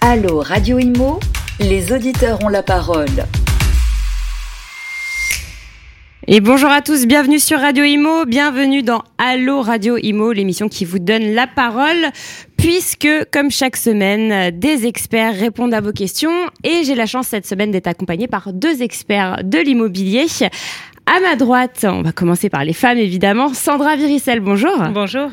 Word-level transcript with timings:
Allô 0.00 0.40
Radio 0.40 0.78
Imo, 0.78 1.20
les 1.58 1.90
auditeurs 1.92 2.44
ont 2.44 2.48
la 2.48 2.62
parole. 2.62 3.24
Et 6.28 6.40
bonjour 6.40 6.70
à 6.70 6.82
tous, 6.82 7.06
bienvenue 7.06 7.38
sur 7.38 7.58
Radio 7.58 7.82
Imo, 7.82 8.26
bienvenue 8.26 8.82
dans 8.82 9.02
Allo 9.18 9.60
Radio 9.60 9.96
Imo, 9.96 10.32
l'émission 10.32 10.68
qui 10.68 10.84
vous 10.84 10.98
donne 10.98 11.34
la 11.34 11.46
parole, 11.46 12.10
puisque 12.56 13.08
comme 13.32 13.50
chaque 13.50 13.76
semaine, 13.76 14.56
des 14.56 14.86
experts 14.86 15.34
répondent 15.34 15.74
à 15.74 15.80
vos 15.80 15.92
questions 15.92 16.30
et 16.62 16.84
j'ai 16.84 16.94
la 16.94 17.06
chance 17.06 17.26
cette 17.26 17.46
semaine 17.46 17.70
d'être 17.70 17.88
accompagnée 17.88 18.28
par 18.28 18.52
deux 18.52 18.82
experts 18.82 19.38
de 19.42 19.58
l'immobilier. 19.58 20.26
À 21.04 21.20
ma 21.20 21.36
droite, 21.36 21.84
on 21.86 22.02
va 22.02 22.12
commencer 22.12 22.48
par 22.48 22.64
les 22.64 22.72
femmes 22.72 22.96
évidemment. 22.96 23.52
Sandra 23.52 23.96
Viricel, 23.96 24.40
bonjour. 24.40 24.72
Bonjour. 24.94 25.30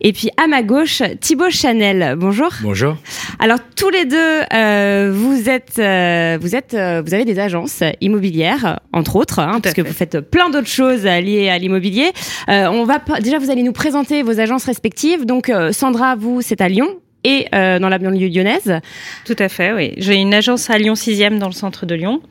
Et 0.00 0.12
puis 0.12 0.30
à 0.42 0.46
ma 0.46 0.62
gauche, 0.62 1.02
Thibaut 1.20 1.50
Chanel, 1.50 2.14
bonjour. 2.16 2.48
Bonjour. 2.62 2.96
Alors 3.40 3.58
tous 3.76 3.90
les 3.90 4.04
deux, 4.04 4.40
euh, 4.54 5.10
vous 5.12 5.50
êtes, 5.50 5.74
euh, 5.80 6.38
vous 6.40 6.54
êtes, 6.54 6.72
euh, 6.72 7.02
vous 7.04 7.12
avez 7.14 7.24
des 7.24 7.40
agences 7.40 7.82
immobilières, 8.00 8.78
entre 8.92 9.16
autres, 9.16 9.40
hein, 9.40 9.60
parce 9.60 9.74
que 9.74 9.82
vous 9.82 9.92
faites 9.92 10.20
plein 10.20 10.50
d'autres 10.50 10.68
choses 10.68 11.04
liées 11.04 11.48
à 11.50 11.58
l'immobilier. 11.58 12.12
Euh, 12.48 12.68
on 12.68 12.84
va 12.84 13.00
pas- 13.00 13.20
déjà, 13.20 13.38
vous 13.38 13.50
allez 13.50 13.64
nous 13.64 13.72
présenter 13.72 14.22
vos 14.22 14.38
agences 14.40 14.64
respectives. 14.64 15.26
Donc 15.26 15.50
euh, 15.50 15.72
Sandra, 15.72 16.14
vous, 16.14 16.42
c'est 16.42 16.60
à 16.60 16.68
Lyon 16.68 16.88
et 17.24 17.46
euh, 17.54 17.80
dans 17.80 17.88
la 17.88 17.98
banlieue 17.98 18.28
lyonnaise. 18.28 18.80
Tout 19.26 19.36
à 19.40 19.48
fait, 19.48 19.72
oui. 19.72 19.92
J'ai 19.98 20.14
une 20.14 20.32
agence 20.32 20.70
à 20.70 20.78
Lyon 20.78 20.94
6e 20.94 21.38
dans 21.38 21.48
le 21.48 21.52
centre 21.52 21.84
de 21.86 21.94
Lyon 21.96 22.22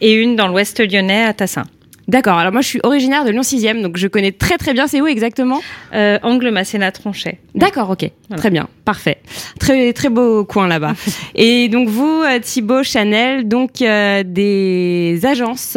et 0.00 0.14
une 0.14 0.36
dans 0.36 0.46
l'ouest 0.46 0.78
lyonnais 0.80 1.24
à 1.24 1.34
Tassin. 1.34 1.64
D'accord. 2.08 2.38
Alors 2.38 2.52
moi, 2.52 2.62
je 2.62 2.66
suis 2.68 2.80
originaire 2.84 3.24
de 3.26 3.30
Lyon 3.30 3.42
6e, 3.42 3.82
donc 3.82 3.98
je 3.98 4.08
connais 4.08 4.32
très 4.32 4.56
très 4.56 4.72
bien. 4.72 4.86
C'est 4.86 5.00
où 5.02 5.06
exactement? 5.06 5.60
Euh, 5.94 6.18
Angle 6.22 6.50
Masséna 6.50 6.90
Tronchet. 6.90 7.38
D'accord, 7.54 7.90
ok, 7.90 8.10
Voilà. 8.28 8.40
très 8.40 8.50
bien, 8.50 8.68
parfait, 8.86 9.18
très 9.60 9.92
très 9.92 10.08
beau 10.08 10.44
coin 10.44 10.66
là-bas. 10.68 10.94
Et 11.34 11.68
donc 11.68 11.88
vous, 11.88 12.22
euh, 12.26 12.38
Thibaut 12.40 12.82
Chanel, 12.82 13.46
donc 13.46 13.82
euh, 13.82 14.22
des 14.26 15.20
agences 15.24 15.76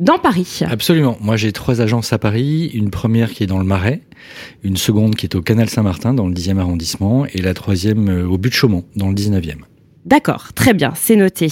dans 0.00 0.18
Paris. 0.18 0.60
Absolument. 0.70 1.16
Moi, 1.20 1.36
j'ai 1.36 1.52
trois 1.52 1.80
agences 1.82 2.12
à 2.12 2.18
Paris. 2.18 2.70
Une 2.74 2.90
première 2.90 3.30
qui 3.32 3.42
est 3.44 3.46
dans 3.46 3.58
le 3.58 3.64
Marais, 3.64 4.00
une 4.64 4.76
seconde 4.78 5.14
qui 5.14 5.26
est 5.26 5.34
au 5.34 5.42
Canal 5.42 5.68
Saint-Martin, 5.68 6.14
dans 6.14 6.26
le 6.26 6.32
10e 6.34 6.58
arrondissement, 6.58 7.26
et 7.26 7.42
la 7.42 7.52
troisième 7.54 8.08
euh, 8.08 8.26
au 8.26 8.38
but 8.38 8.48
de 8.50 8.54
Chaumont, 8.54 8.84
dans 8.96 9.08
le 9.08 9.14
19e. 9.14 9.56
D'accord, 10.06 10.52
très 10.54 10.72
bien, 10.72 10.92
c'est 10.94 11.16
noté. 11.16 11.48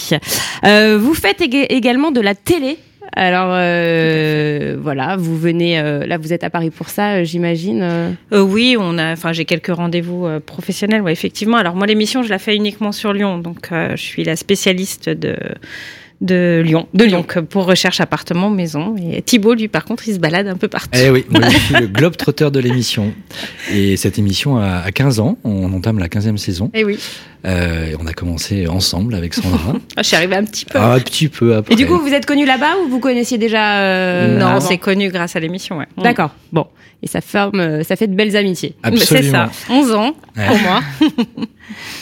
Euh, 0.65 0.97
vous 0.97 1.13
faites 1.15 1.41
ég- 1.41 1.67
également 1.69 2.11
de 2.13 2.21
la 2.21 2.35
télé. 2.35 2.79
Alors 3.17 3.51
euh, 3.53 4.77
voilà, 4.81 5.17
vous 5.17 5.39
venez 5.39 5.79
euh, 5.79 6.05
là, 6.05 6.19
vous 6.19 6.33
êtes 6.33 6.43
à 6.43 6.51
Paris 6.51 6.71
pour 6.71 6.89
ça, 6.89 7.15
euh, 7.15 7.25
j'imagine. 7.25 8.17
oui, 8.33 8.77
on 8.79 8.99
a, 8.99 9.13
enfin, 9.13 9.33
j'ai 9.33 9.45
quelques 9.45 9.75
rendez-vous 9.75 10.27
professionnels, 10.45 11.01
ouais, 11.01 11.13
effectivement. 11.13 11.57
Alors 11.57 11.77
moi, 11.77 11.87
l'émission, 11.87 12.23
je 12.23 12.31
la 12.31 12.39
fais 12.39 12.57
uniquement 12.57 12.91
sur 12.91 13.13
Lyon, 13.13 13.39
donc 13.39 13.71
euh, 13.71 13.91
je 13.91 14.03
suis 14.03 14.25
la 14.25 14.35
spécialiste 14.35 15.09
de 15.09 15.37
de 16.21 16.63
Lyon, 16.65 16.87
de 16.95 17.05
Lyon, 17.05 17.25
pour 17.51 17.67
recherche 17.67 18.01
appartement, 18.01 18.49
maison. 18.51 18.95
Et 18.97 19.21
Thibaut, 19.23 19.55
lui, 19.55 19.69
par 19.69 19.85
contre, 19.85 20.09
il 20.09 20.15
se 20.15 20.19
balade 20.19 20.47
un 20.49 20.57
peu 20.57 20.69
partout. 20.69 20.99
Eh 20.99 21.11
oui, 21.11 21.25
moi, 21.29 21.43
je 21.49 21.59
suis 21.59 21.75
le 21.75 21.87
globe 21.99 22.17
trotteur 22.17 22.51
de 22.51 22.61
l'émission. 22.61 23.13
Et 23.73 23.97
cette 23.97 24.19
émission 24.19 24.57
a, 24.57 24.79
a 24.85 24.93
15 24.93 25.21
ans. 25.21 25.37
On 25.45 25.73
entame 25.73 25.99
la 25.99 26.09
15e 26.09 26.37
saison. 26.37 26.71
Eh 26.75 26.85
oui, 26.85 26.99
Euh, 27.47 27.93
on 28.01 28.07
a 28.07 28.15
commencé 28.15 28.67
ensemble 28.69 29.15
avec 29.15 29.35
Sandra. 29.35 29.75
Ah, 29.97 30.03
je 30.03 30.07
suis 30.09 30.17
arrivée 30.17 30.37
un 30.37 30.45
petit 30.45 30.65
peu. 30.65 30.79
un 30.79 30.99
petit 30.99 31.29
peu 31.29 31.57
après. 31.57 31.75
Et 31.75 31.77
du 31.77 31.87
coup, 31.87 31.99
vous 31.99 32.13
êtes 32.15 32.25
connu 32.25 32.47
là-bas 32.47 32.77
ou 32.85 32.89
vous 32.89 33.01
connaissiez 33.01 33.37
déjà 33.37 33.81
euh, 33.83 34.39
non, 34.39 34.47
avant 34.47 34.61
c'est 34.61 34.79
connu 34.79 35.11
grâce 35.11 35.37
à 35.37 35.41
l'émission, 35.41 35.77
ouais. 35.79 35.87
D'accord. 35.99 36.31
Bon, 36.53 36.67
et 37.03 37.07
ça 37.07 37.21
forme, 37.21 37.61
euh, 37.61 37.83
ça 37.83 37.97
fait 37.97 38.07
de 38.07 38.15
belles 38.15 38.35
amitiés. 38.35 38.75
Absolument. 38.83 39.49
C'est 39.59 39.67
ça, 39.69 39.75
11 39.75 39.93
ans 39.93 40.15
Ouais. 40.39 40.47
pour 40.47 40.59
moi. 40.61 40.81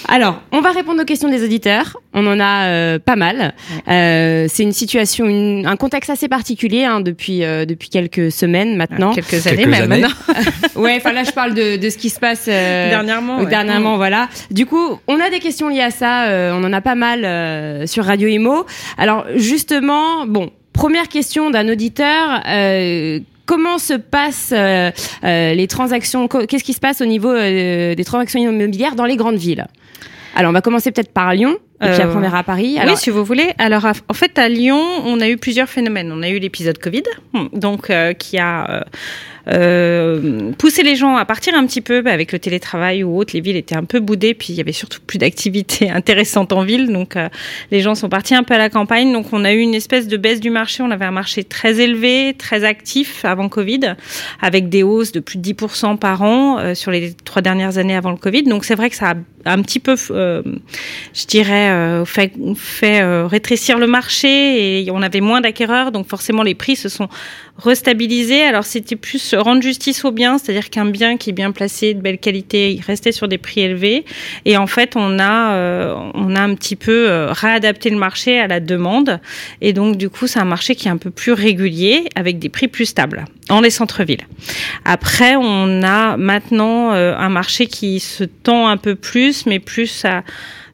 Alors, 0.08 0.40
on 0.52 0.60
va 0.60 0.70
répondre 0.72 1.02
aux 1.02 1.04
questions 1.04 1.28
des 1.28 1.42
auditeurs. 1.44 1.96
On 2.14 2.26
en 2.26 2.38
a 2.40 2.66
euh, 2.68 2.98
pas 2.98 3.16
mal. 3.16 3.54
Euh, 4.02 4.46
c'est 4.48 4.62
une 4.64 4.72
situation, 4.72 5.26
une- 5.26 5.66
un 5.66 5.76
contexte 5.76 6.10
assez 6.10 6.28
particulier 6.28 6.84
hein, 6.84 7.00
depuis 7.00 7.44
euh, 7.44 7.64
depuis 7.64 7.88
quelques 7.88 8.32
semaines 8.32 8.76
maintenant. 8.76 9.14
Quelques 9.14 9.46
années 9.46 9.56
Quelques 9.64 9.68
même 9.70 9.92
années. 9.92 10.02
maintenant. 10.02 10.34
Ouais, 10.82 10.94
enfin 10.96 11.12
là, 11.12 11.22
je 11.24 11.30
parle 11.30 11.54
de, 11.54 11.76
de 11.76 11.90
ce 11.90 11.96
qui 11.98 12.10
se 12.10 12.18
passe 12.18 12.46
euh, 12.48 12.88
Dernièrement. 12.90 13.38
ouais. 13.38 13.46
Dernièrement, 13.46 13.96
voilà. 13.96 14.28
Du 14.50 14.66
coup, 14.66 14.98
on 15.06 15.20
a 15.20 15.30
des 15.30 15.38
questions 15.38 15.68
liées 15.68 15.80
à 15.82 15.90
ça. 15.90 16.24
euh, 16.28 16.52
on 16.54 16.64
en 16.64 16.72
a 16.72 16.80
pas 16.80 16.94
mal 16.94 17.24
euh, 17.24 17.86
sur 17.86 18.04
Radio 18.04 18.28
Imo. 18.28 18.66
Alors, 18.98 19.24
justement, 19.36 20.26
bon, 20.26 20.50
première 20.72 21.08
question 21.08 21.50
d'un 21.50 21.68
auditeur. 21.68 22.42
euh, 22.48 23.20
Comment 23.44 23.78
se 23.78 23.94
passent 23.94 24.52
euh, 24.56 24.90
euh, 25.24 25.52
les 25.54 25.66
transactions 25.66 26.28
Qu'est-ce 26.28 26.64
qui 26.64 26.72
se 26.72 26.80
passe 26.80 27.00
au 27.00 27.04
niveau 27.06 27.28
euh, 27.30 27.94
des 27.94 28.04
transactions 28.04 28.40
immobilières 28.40 28.94
dans 28.94 29.04
les 29.04 29.16
grandes 29.16 29.36
villes? 29.36 29.66
Alors, 30.36 30.50
on 30.50 30.54
va 30.54 30.62
commencer 30.62 30.90
peut-être 30.92 31.12
par 31.12 31.34
Lyon, 31.34 31.56
et 31.82 31.90
puis 31.90 32.00
Euh, 32.00 32.04
après 32.04 32.16
on 32.16 32.20
verra 32.20 32.38
à 32.38 32.42
Paris. 32.42 32.78
Alors, 32.78 32.94
oui, 32.94 33.00
si 33.00 33.10
vous 33.10 33.24
voulez. 33.24 33.50
Alors, 33.58 33.84
en 34.08 34.14
fait, 34.14 34.38
à 34.38 34.48
Lyon, 34.48 34.80
on 35.04 35.20
a 35.20 35.28
eu 35.28 35.36
plusieurs 35.36 35.68
phénomènes. 35.68 36.12
On 36.12 36.22
a 36.22 36.28
eu 36.28 36.38
l'épisode 36.38 36.78
Covid, 36.78 37.02
donc 37.52 37.90
euh, 37.90 38.12
qui 38.12 38.38
a 38.38 38.84
euh, 39.48 40.52
poussé 40.52 40.82
les 40.82 40.96
gens 40.96 41.16
à 41.16 41.24
partir 41.24 41.54
un 41.54 41.66
petit 41.66 41.80
peu 41.80 42.02
bah, 42.02 42.12
avec 42.12 42.32
le 42.32 42.38
télétravail 42.38 43.02
ou 43.02 43.16
autre. 43.16 43.32
Les 43.34 43.40
villes 43.40 43.56
étaient 43.56 43.76
un 43.76 43.84
peu 43.84 44.00
boudées, 44.00 44.34
puis 44.34 44.52
il 44.52 44.56
y 44.56 44.60
avait 44.60 44.72
surtout 44.72 45.00
plus 45.06 45.18
d'activités 45.18 45.90
intéressantes 45.90 46.52
en 46.52 46.64
ville, 46.64 46.92
donc 46.92 47.16
euh, 47.16 47.28
les 47.70 47.80
gens 47.80 47.94
sont 47.94 48.08
partis 48.08 48.34
un 48.34 48.42
peu 48.42 48.54
à 48.54 48.58
la 48.58 48.70
campagne. 48.70 49.12
Donc, 49.12 49.26
on 49.32 49.44
a 49.44 49.52
eu 49.52 49.58
une 49.58 49.74
espèce 49.74 50.06
de 50.08 50.16
baisse 50.16 50.40
du 50.40 50.50
marché. 50.50 50.82
On 50.82 50.90
avait 50.90 51.04
un 51.04 51.12
marché 51.12 51.44
très 51.44 51.80
élevé, 51.80 52.34
très 52.36 52.64
actif 52.64 53.24
avant 53.24 53.48
Covid, 53.48 53.94
avec 54.40 54.68
des 54.68 54.82
hausses 54.82 55.12
de 55.12 55.20
plus 55.20 55.38
de 55.38 55.52
10% 55.52 55.98
par 55.98 56.22
an 56.22 56.58
euh, 56.58 56.74
sur 56.74 56.90
les 56.90 57.14
trois 57.24 57.42
dernières 57.42 57.78
années 57.78 57.96
avant 57.96 58.10
le 58.10 58.16
Covid. 58.16 58.44
Donc, 58.44 58.64
c'est 58.64 58.74
vrai 58.74 58.90
que 58.90 58.96
ça 58.96 59.14
a 59.44 59.52
un 59.52 59.62
petit 59.62 59.80
peu, 59.80 59.96
euh, 60.10 60.42
je 61.14 61.26
dirais, 61.26 61.70
euh, 61.70 62.04
fait, 62.04 62.32
fait 62.56 63.02
rétrécir 63.24 63.78
le 63.78 63.86
marché 63.86 64.82
et 64.84 64.90
on 64.90 65.02
avait 65.02 65.20
moins 65.20 65.40
d'acquéreurs, 65.40 65.90
donc 65.90 66.06
forcément 66.06 66.42
les 66.42 66.54
prix 66.54 66.76
se 66.76 66.88
sont 66.88 67.08
restabilisés. 67.58 68.42
Alors 68.42 68.64
c'était 68.64 68.96
plus 68.96 69.34
rendre 69.34 69.62
justice 69.62 70.04
au 70.04 70.10
bien, 70.10 70.38
c'est-à-dire 70.38 70.70
qu'un 70.70 70.86
bien 70.86 71.16
qui 71.16 71.30
est 71.30 71.32
bien 71.32 71.52
placé, 71.52 71.94
de 71.94 72.00
belle 72.00 72.18
qualité, 72.18 72.72
il 72.72 72.80
restait 72.80 73.12
sur 73.12 73.28
des 73.28 73.38
prix 73.38 73.62
élevés. 73.62 74.04
Et 74.44 74.56
en 74.56 74.66
fait, 74.66 74.96
on 74.96 75.18
a, 75.18 75.54
euh, 75.54 75.94
on 76.14 76.34
a 76.34 76.40
un 76.40 76.54
petit 76.54 76.76
peu 76.76 77.10
euh, 77.10 77.32
réadapté 77.32 77.90
le 77.90 77.96
marché 77.96 78.38
à 78.38 78.46
la 78.46 78.60
demande. 78.60 79.20
Et 79.60 79.72
donc 79.72 79.96
du 79.96 80.08
coup, 80.08 80.26
c'est 80.26 80.40
un 80.40 80.44
marché 80.44 80.74
qui 80.74 80.88
est 80.88 80.90
un 80.90 80.96
peu 80.96 81.10
plus 81.10 81.32
régulier, 81.32 82.08
avec 82.14 82.38
des 82.38 82.48
prix 82.48 82.68
plus 82.68 82.86
stables 82.86 83.24
dans 83.48 83.60
les 83.60 83.70
centres-villes. 83.70 84.26
Après, 84.84 85.36
on 85.36 85.82
a 85.82 86.16
maintenant 86.16 86.92
euh, 86.92 87.14
un 87.16 87.28
marché 87.28 87.66
qui 87.66 88.00
se 88.00 88.24
tend 88.24 88.68
un 88.68 88.76
peu 88.76 88.94
plus, 88.94 89.46
mais 89.46 89.58
plus 89.58 90.04
à 90.04 90.22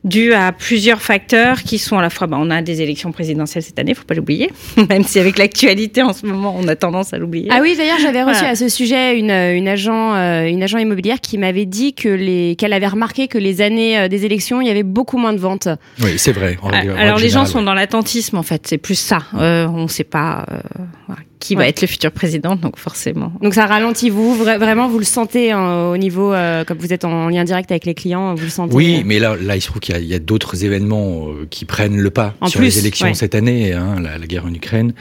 dû 0.08 0.32
à 0.32 0.52
plusieurs 0.52 1.00
facteurs 1.00 1.62
qui 1.62 1.78
sont 1.78 1.98
à 1.98 2.02
la 2.02 2.10
fois, 2.10 2.26
bah, 2.26 2.36
on 2.41 2.50
a 2.50 2.62
des 2.62 2.82
élections 2.82 3.12
présidentielles 3.12 3.62
cette 3.62 3.78
année, 3.78 3.94
faut 3.94 4.04
pas 4.04 4.14
l'oublier, 4.14 4.50
même 4.88 5.04
si 5.04 5.19
avec 5.19 5.38
l'actualité 5.38 6.02
en 6.02 6.12
ce 6.12 6.26
moment, 6.26 6.54
on 6.58 6.66
a 6.69 6.74
tendance 6.76 7.12
à 7.12 7.19
l'oublier. 7.19 7.48
Ah 7.52 7.58
oui, 7.62 7.74
d'ailleurs, 7.76 7.98
j'avais 8.00 8.22
reçu 8.22 8.38
Voilà. 8.38 8.50
à 8.50 8.56
ce 8.56 8.68
sujet 8.68 9.18
une, 9.18 9.30
une 9.30 9.68
agent, 9.68 10.14
euh, 10.14 10.44
une 10.47 10.62
agent 10.62 10.78
immobilière 10.78 11.20
qui 11.20 11.38
m'avait 11.38 11.66
dit 11.66 11.94
que 11.94 12.08
les, 12.08 12.56
qu'elle 12.56 12.72
avait 12.72 12.86
remarqué 12.88 13.28
que 13.28 13.38
les 13.38 13.60
années 13.60 13.98
euh, 13.98 14.08
des 14.08 14.24
élections, 14.24 14.60
il 14.60 14.66
y 14.66 14.70
avait 14.70 14.82
beaucoup 14.82 15.18
moins 15.18 15.32
de 15.32 15.38
ventes. 15.38 15.68
Oui, 16.02 16.14
c'est 16.18 16.32
vrai. 16.32 16.56
en 16.62 16.68
en 16.70 16.72
Alors 16.97 17.18
les 17.18 17.28
gens 17.28 17.47
sont 17.47 17.62
dans 17.62 17.74
l'attentisme 17.74 18.36
en 18.36 18.42
fait, 18.42 18.66
c'est 18.66 18.78
plus 18.78 18.98
ça. 18.98 19.18
Euh, 19.34 19.66
on 19.68 19.82
ne 19.82 19.88
sait 19.88 20.04
pas 20.04 20.47
euh, 20.50 20.58
voilà, 21.08 21.22
qui 21.41 21.54
va 21.56 21.66
être 21.66 21.80
le 21.80 21.86
futur 21.88 22.12
président, 22.12 22.54
donc 22.54 22.78
forcément. 22.78 23.32
Donc 23.42 23.54
ça 23.54 23.66
ralentit 23.66 24.10
vous, 24.10 24.36
vra- 24.36 24.58
vraiment 24.58 24.88
vous 24.88 24.98
le 24.98 25.04
sentez 25.04 25.50
hein, 25.52 25.86
au 25.91 25.96
niveau, 25.96 26.32
euh, 26.32 26.64
comme 26.64 26.78
vous 26.78 26.92
êtes 26.92 27.04
en 27.04 27.28
lien 27.28 27.44
direct 27.44 27.70
avec 27.72 27.86
les 27.86 27.94
clients, 27.94 28.34
vous 28.34 28.44
le 28.44 28.50
sentez. 28.50 28.74
Oui, 28.76 29.02
mais 29.06 29.18
là, 29.18 29.34
là, 29.41 29.56
il 29.56 29.60
se 29.62 29.68
trouve 29.68 29.80
qu'il 29.80 30.04
y 30.04 30.14
a, 30.14 30.18
d'autres 30.18 30.64
événements 30.64 31.28
euh, 31.28 31.47
qui 31.50 31.64
prennent 31.64 31.97
le 31.97 32.10
pas 32.10 32.34
En 32.41 32.48
sur 32.48 32.60
plus, 32.60 32.66
les 32.66 32.78
élections 32.80 33.06
ouais. 33.06 33.14
cette 33.14 33.34
année. 33.34 33.72
Hein, 33.72 33.97
la, 34.02 34.18
la 34.18 34.26
guerre 34.26 34.44
en 34.44 34.52
Ukraine, 34.52 34.92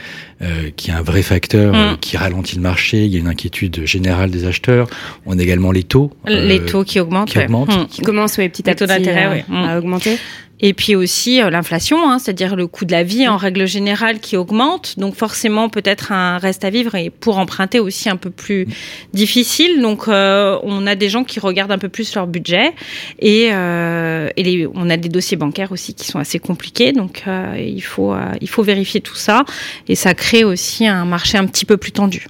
euh, 0.41 0.69
qui 0.75 0.89
est 0.91 0.93
un 0.93 1.01
vrai 1.01 1.21
facteur 1.21 1.73
Mm. 1.73 1.75
euh, 1.75 1.95
qui 1.99 2.15
ralentit 2.17 2.55
le 2.55 2.61
marché. 2.61 3.03
Il 3.05 3.11
y 3.13 3.17
a 3.17 3.19
une 3.19 3.27
inquiétude 3.27 3.85
générale 3.85 4.31
des 4.31 4.45
acheteurs. 4.45 4.87
On 5.25 5.37
a 5.37 5.41
également 5.41 5.71
les 5.73 5.83
taux. 5.83 6.11
euh, 6.29 6.47
les 6.47 6.61
taux 6.65 6.83
qui 6.85 6.99
augmentent. 6.99 7.29
qui 7.29 7.39
augmentent. 7.39 7.73
Hum. 7.73 7.87
Qui 7.87 8.01
commence 8.01 8.37
ouais, 8.37 8.47
petit 8.47 8.63
à 8.69 8.71
Les 8.71 8.75
taux 8.77 8.85
d'intérêt, 8.85 9.25
euh, 9.25 9.29
ouais. 9.31 9.45
Mm. 9.49 9.55
à 9.67 9.77
augmenter. 9.79 10.17
Et 10.59 10.73
puis 10.73 10.95
aussi 10.95 11.41
euh, 11.41 11.49
l'inflation, 11.49 12.09
hein, 12.09 12.17
c'est-à-dire 12.19 12.55
le 12.55 12.67
coût 12.67 12.85
de 12.85 12.91
la 12.91 13.03
vie 13.03 13.27
en 13.27 13.37
règle 13.37 13.67
générale 13.67 14.19
qui 14.19 14.37
augmente. 14.37 14.97
Donc 14.97 15.15
forcément 15.15 15.69
peut-être 15.69 16.11
un 16.11 16.37
reste 16.37 16.65
à 16.65 16.69
vivre 16.69 16.95
et 16.95 17.09
pour 17.09 17.37
emprunter 17.37 17.79
aussi 17.79 18.09
un 18.09 18.15
peu 18.15 18.31
plus 18.31 18.67
difficile. 19.13 19.81
Donc 19.81 20.07
euh, 20.07 20.57
on 20.63 20.87
a 20.87 20.95
des 20.95 21.09
gens 21.09 21.23
qui 21.23 21.39
regardent 21.39 21.71
un 21.71 21.77
peu 21.77 21.89
plus 21.89 22.13
leur 22.15 22.25
budget 22.25 22.73
et, 23.19 23.49
euh, 23.51 24.29
on 24.73 24.89
a 24.89 24.97
des 24.97 25.09
dossiers 25.09 25.37
bancaires 25.37 25.71
aussi 25.71 25.93
qui 25.93 26.05
sont 26.05 26.19
assez 26.19 26.39
compliqués. 26.39 26.91
Donc 26.91 27.23
il 27.57 27.81
faut 27.81 28.15
il 28.41 28.49
faut 28.49 28.63
vérifier 28.63 29.01
tout 29.01 29.15
ça 29.15 29.43
et 29.87 29.95
ça 29.95 30.13
crée 30.13 30.43
aussi 30.43 30.87
un 30.87 31.05
marché 31.05 31.37
un 31.37 31.45
petit 31.45 31.65
peu 31.65 31.77
plus 31.77 31.91
tendu. 31.91 32.27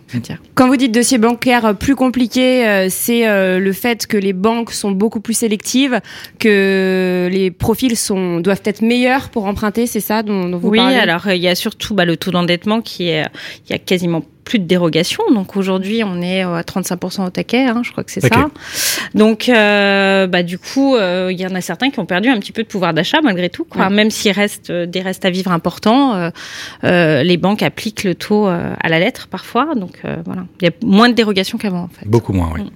Quand 0.55 0.67
vous 0.67 0.77
dites 0.77 0.91
dossier 0.91 1.17
bancaire 1.17 1.75
plus 1.77 1.95
compliqué, 1.95 2.87
c'est 2.89 3.25
le 3.59 3.73
fait 3.73 4.07
que 4.07 4.17
les 4.17 4.33
banques 4.33 4.71
sont 4.71 4.91
beaucoup 4.91 5.19
plus 5.19 5.35
sélectives, 5.35 5.99
que 6.39 7.29
les 7.31 7.51
profils 7.51 7.95
sont 7.95 8.16
sont 8.17 8.39
doivent 8.39 8.61
être 8.65 8.81
meilleures 8.81 9.29
pour 9.29 9.45
emprunter, 9.45 9.87
c'est 9.87 9.99
ça 9.99 10.23
dont, 10.23 10.49
dont 10.49 10.57
vous 10.57 10.69
oui, 10.69 10.77
parlez? 10.79 10.95
alors 10.95 11.27
il 11.27 11.41
y 11.41 11.47
a 11.47 11.55
surtout 11.55 11.93
bah, 11.93 12.05
le 12.05 12.17
taux 12.17 12.31
d'endettement 12.31 12.81
qui 12.81 13.09
est, 13.09 13.25
il 13.65 13.71
y 13.71 13.73
a 13.73 13.79
quasiment 13.79 14.23
plus 14.47 14.59
de 14.59 14.63
dérogation. 14.65 15.23
Donc 15.33 15.57
aujourd'hui, 15.57 16.03
on 16.05 16.21
est 16.21 16.41
à 16.41 16.61
35% 16.61 17.27
au 17.27 17.29
taquet, 17.29 17.65
hein, 17.65 17.81
je 17.83 17.91
crois 17.91 18.05
que 18.05 18.11
c'est 18.11 18.23
Ok. 18.23 18.33
ça. 18.33 18.47
Donc, 19.13 19.49
euh, 19.49 20.25
bah, 20.25 20.41
du 20.41 20.57
coup, 20.57 20.95
euh, 20.95 21.29
il 21.31 21.39
y 21.39 21.45
en 21.45 21.53
a 21.53 21.59
certains 21.59 21.89
qui 21.89 21.99
ont 21.99 22.05
perdu 22.05 22.29
un 22.29 22.39
petit 22.39 22.53
peu 22.53 22.63
de 22.63 22.67
pouvoir 22.67 22.93
d'achat 22.93 23.19
malgré 23.21 23.49
tout. 23.49 23.65
Quoi. 23.65 23.87
Ouais. 23.87 23.93
Même 23.93 24.09
s'il 24.09 24.31
reste 24.31 24.69
euh, 24.69 24.85
des 24.85 25.01
restes 25.01 25.25
à 25.25 25.29
vivre 25.29 25.51
importants, 25.51 26.15
euh, 26.15 26.29
euh, 26.85 27.23
les 27.23 27.35
banques 27.35 27.61
appliquent 27.61 28.05
le 28.05 28.15
taux 28.15 28.47
euh, 28.47 28.73
à 28.79 28.87
la 28.89 28.99
lettre 28.99 29.27
parfois. 29.27 29.75
Donc 29.75 29.99
euh, 30.05 30.15
voilà, 30.25 30.43
il 30.61 30.65
y 30.65 30.69
a 30.69 30.73
moins 30.81 31.09
de 31.09 31.13
dérogations 31.13 31.57
qu'avant 31.57 31.83
en 31.83 31.89
fait. 31.89 32.07
Beaucoup 32.07 32.31
moins, 32.31 32.49
oui. 32.55 32.71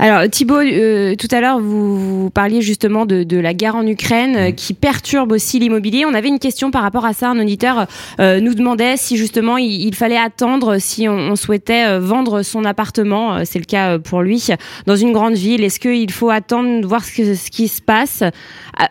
Alors 0.00 0.28
Thibault, 0.28 0.58
euh, 0.58 1.14
tout 1.14 1.28
à 1.30 1.40
l'heure 1.40 1.60
vous, 1.60 2.22
vous 2.24 2.30
parliez 2.30 2.62
justement 2.62 3.06
de, 3.06 3.22
de 3.22 3.38
la 3.38 3.54
guerre 3.54 3.76
en 3.76 3.86
Ukraine 3.86 4.36
euh, 4.36 4.50
qui 4.50 4.74
perturbe 4.74 5.30
aussi 5.30 5.60
l'immobilier. 5.60 6.04
On 6.04 6.14
avait 6.14 6.28
une 6.28 6.40
question 6.40 6.72
par 6.72 6.82
rapport 6.82 7.04
à 7.04 7.12
ça. 7.12 7.30
Un 7.30 7.38
auditeur 7.40 7.86
euh, 8.18 8.40
nous 8.40 8.54
demandait 8.54 8.96
si 8.96 9.16
justement 9.16 9.56
il, 9.58 9.70
il 9.86 9.94
fallait 9.94 10.18
attendre 10.18 10.78
si 10.78 11.08
on, 11.08 11.11
on 11.12 11.36
souhaitait 11.36 11.86
euh, 11.86 12.00
vendre 12.00 12.42
son 12.42 12.64
appartement. 12.64 13.34
Euh, 13.36 13.42
C'est 13.44 13.58
le 13.58 13.64
cas 13.64 13.92
euh, 13.94 13.98
pour 13.98 14.22
lui 14.22 14.48
dans 14.86 14.96
une 14.96 15.12
grande 15.12 15.34
ville. 15.34 15.62
Est-ce 15.64 15.78
qu'il 15.80 16.10
faut 16.10 16.30
attendre 16.30 16.86
voir 16.86 17.04
ce, 17.04 17.14
que- 17.16 17.34
ce 17.34 17.50
qui 17.50 17.68
se 17.68 17.80
passe, 17.82 18.22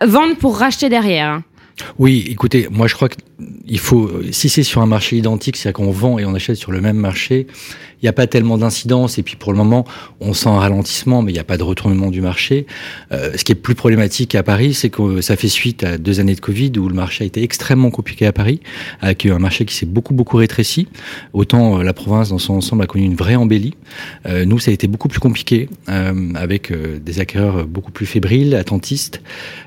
vendre 0.05 0.35
pour 0.37 0.57
racheter 0.57 0.89
derrière 0.89 1.27
hein? 1.29 1.43
Oui, 1.97 2.25
écoutez, 2.29 2.67
moi 2.69 2.85
je 2.87 2.93
crois 2.95 3.09
qu'il 3.67 3.79
faut, 3.79 4.09
si 4.31 4.49
c'est 4.49 4.63
sur 4.63 4.81
un 4.81 4.85
marché 4.85 5.17
identique, 5.17 5.57
c'est-à-dire 5.57 5.85
qu'on 5.85 5.91
vend 5.91 6.19
et 6.19 6.25
on 6.25 6.33
achète 6.33 6.55
sur 6.55 6.71
le 6.71 6.81
même 6.81 6.97
marché, 6.97 7.47
il 8.01 8.05
n'y 8.05 8.09
a 8.09 8.13
pas 8.13 8.25
tellement 8.25 8.57
d'incidence 8.57 9.19
et 9.19 9.23
puis 9.23 9.35
pour 9.35 9.51
le 9.51 9.57
moment, 9.57 9.85
on 10.19 10.33
sent 10.33 10.49
un 10.49 10.57
ralentissement, 10.57 11.21
mais 11.21 11.31
il 11.31 11.35
n'y 11.35 11.39
a 11.39 11.43
pas 11.43 11.57
de 11.57 11.63
retournement 11.63 12.09
du 12.09 12.19
marché. 12.21 12.65
Euh, 13.11 13.31
ce 13.35 13.43
qui 13.43 13.51
est 13.51 13.55
plus 13.55 13.75
problématique 13.75 14.33
à 14.33 14.41
Paris, 14.41 14.73
c'est 14.73 14.89
que 14.89 15.21
ça 15.21 15.35
fait 15.35 15.47
suite 15.47 15.83
à 15.83 15.97
deux 15.99 16.19
années 16.19 16.33
de 16.33 16.39
Covid 16.39 16.71
où 16.79 16.87
le 16.87 16.95
marché 16.95 17.23
a 17.23 17.27
été 17.27 17.43
extrêmement 17.43 17.91
compliqué 17.91 18.25
à 18.25 18.31
Paris, 18.31 18.59
avec 19.01 19.25
un 19.27 19.37
marché 19.37 19.65
qui 19.65 19.75
s'est 19.75 19.85
beaucoup 19.85 20.15
beaucoup 20.15 20.37
rétréci. 20.37 20.87
Autant 21.33 21.79
euh, 21.79 21.83
la 21.83 21.93
province 21.93 22.29
dans 22.29 22.39
son 22.39 22.55
ensemble 22.55 22.83
a 22.83 22.87
connu 22.87 23.05
une 23.05 23.15
vraie 23.15 23.35
embellie. 23.35 23.75
Euh, 24.25 24.45
nous, 24.45 24.59
ça 24.59 24.71
a 24.71 24.73
été 24.73 24.87
beaucoup 24.87 25.07
plus 25.07 25.19
compliqué, 25.19 25.69
euh, 25.89 26.33
avec 26.35 26.71
des 26.73 27.19
acquéreurs 27.19 27.67
beaucoup 27.67 27.91
plus 27.91 28.05
fébriles, 28.05 28.55
attentistes, 28.55 29.21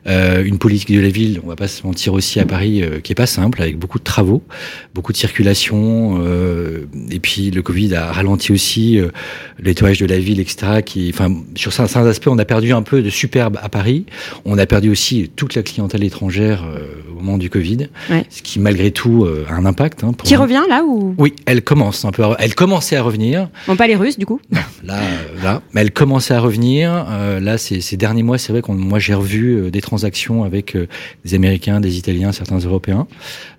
une 0.07 0.59
politique 0.59 0.93
de 0.95 1.01
la 1.01 1.09
ville, 1.09 1.41
on 1.45 1.49
va 1.49 1.57
pas 1.57 1.69
se 1.69 1.87
mentir 1.87 2.13
aussi 2.13 2.41
à 2.41 2.45
Paris, 2.45 2.83
qui 3.03 3.13
est 3.13 3.15
pas 3.15 3.27
simple, 3.27 3.63
avec 3.65 3.79
beaucoup 3.79 3.99
de 3.99 4.05
travaux, 4.05 4.43
beaucoup 4.95 5.13
de 5.13 5.17
circulation, 5.17 6.21
euh, 6.23 6.87
et 7.11 7.19
puis 7.19 7.51
le 7.51 7.63
Covid 7.63 7.95
a 7.95 8.13
ralenti 8.13 8.53
aussi 8.53 8.99
euh, 8.99 9.09
nettoyage 9.63 9.99
de 9.99 10.07
la 10.07 10.19
ville, 10.19 10.41
etc. 10.41 10.83
Sur 11.57 11.73
certains 11.73 12.07
aspects, 12.07 12.29
on 12.29 12.39
a 12.39 12.45
perdu 12.45 12.73
un 12.73 12.83
peu 12.83 13.03
de 13.03 13.11
superbe 13.11 13.59
à 13.63 13.69
Paris. 13.69 14.07
On 14.45 14.59
a 14.59 14.67
perdu 14.67 14.91
aussi 14.91 15.31
toute 15.35 15.55
la 15.55 15.63
clientèle 15.63 16.05
étrangère 16.05 16.65
euh, 16.65 16.87
moment 17.25 17.39
du 17.39 17.51
Covid, 17.51 17.89
Ouais. 18.11 18.25
ce 18.31 18.43
qui 18.43 18.59
malgré 18.61 18.91
tout 18.91 19.25
euh, 19.25 19.47
a 19.49 19.55
un 19.55 19.65
impact. 19.67 20.05
Hein, 20.05 20.13
pour 20.13 20.27
Qui 20.29 20.35
nous. 20.35 20.43
revient 20.43 20.63
là 20.69 20.85
ou? 20.85 21.15
Oui, 21.19 21.35
elle 21.47 21.63
commence 21.63 22.05
un 22.05 22.11
peu. 22.13 22.23
À, 22.25 22.37
elle 22.39 22.55
commençait 22.55 22.97
à 22.97 23.03
revenir. 23.03 23.49
bon 23.67 23.77
pas 23.77 23.87
les 23.87 23.97
Russes 23.97 24.19
du 24.19 24.27
coup 24.27 24.41
Là, 24.85 24.99
euh, 24.99 25.43
là, 25.43 25.63
mais 25.73 25.81
elle 25.81 25.93
commençait 25.93 26.35
à 26.35 26.41
revenir. 26.41 27.07
Euh, 27.11 27.41
là, 27.41 27.59
ces, 27.59 27.81
ces 27.81 27.97
derniers 27.97 28.23
mois, 28.23 28.39
c'est 28.39 28.53
vrai 28.53 28.61
qu'on, 28.63 28.75
moi, 28.75 28.99
j'ai 28.99 29.15
revu 29.15 29.71
des 29.71 29.81
transactions 29.81 30.45
avec 30.45 30.77
des 31.25 31.35
Américains, 31.35 31.81
des 31.81 31.97
Italiens, 31.99 32.33
certains 32.33 32.59
Européens. 32.59 33.07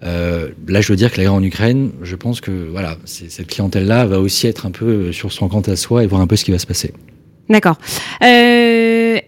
Là, 0.01 0.81
je 0.81 0.91
veux 0.91 0.95
dire 0.95 1.11
que 1.11 1.17
la 1.17 1.23
guerre 1.23 1.33
en 1.33 1.43
Ukraine, 1.43 1.91
je 2.01 2.15
pense 2.15 2.41
que 2.41 2.51
voilà, 2.71 2.97
cette 3.05 3.47
clientèle-là 3.47 4.05
va 4.05 4.19
aussi 4.19 4.47
être 4.47 4.65
un 4.65 4.71
peu 4.71 5.11
sur 5.11 5.31
son 5.31 5.47
compte 5.47 5.67
à 5.69 5.75
soi 5.75 6.03
et 6.03 6.07
voir 6.07 6.21
un 6.21 6.27
peu 6.27 6.35
ce 6.35 6.45
qui 6.45 6.51
va 6.51 6.59
se 6.59 6.67
passer. 6.67 6.93
D'accord. 7.49 7.77
Euh, 8.23 9.19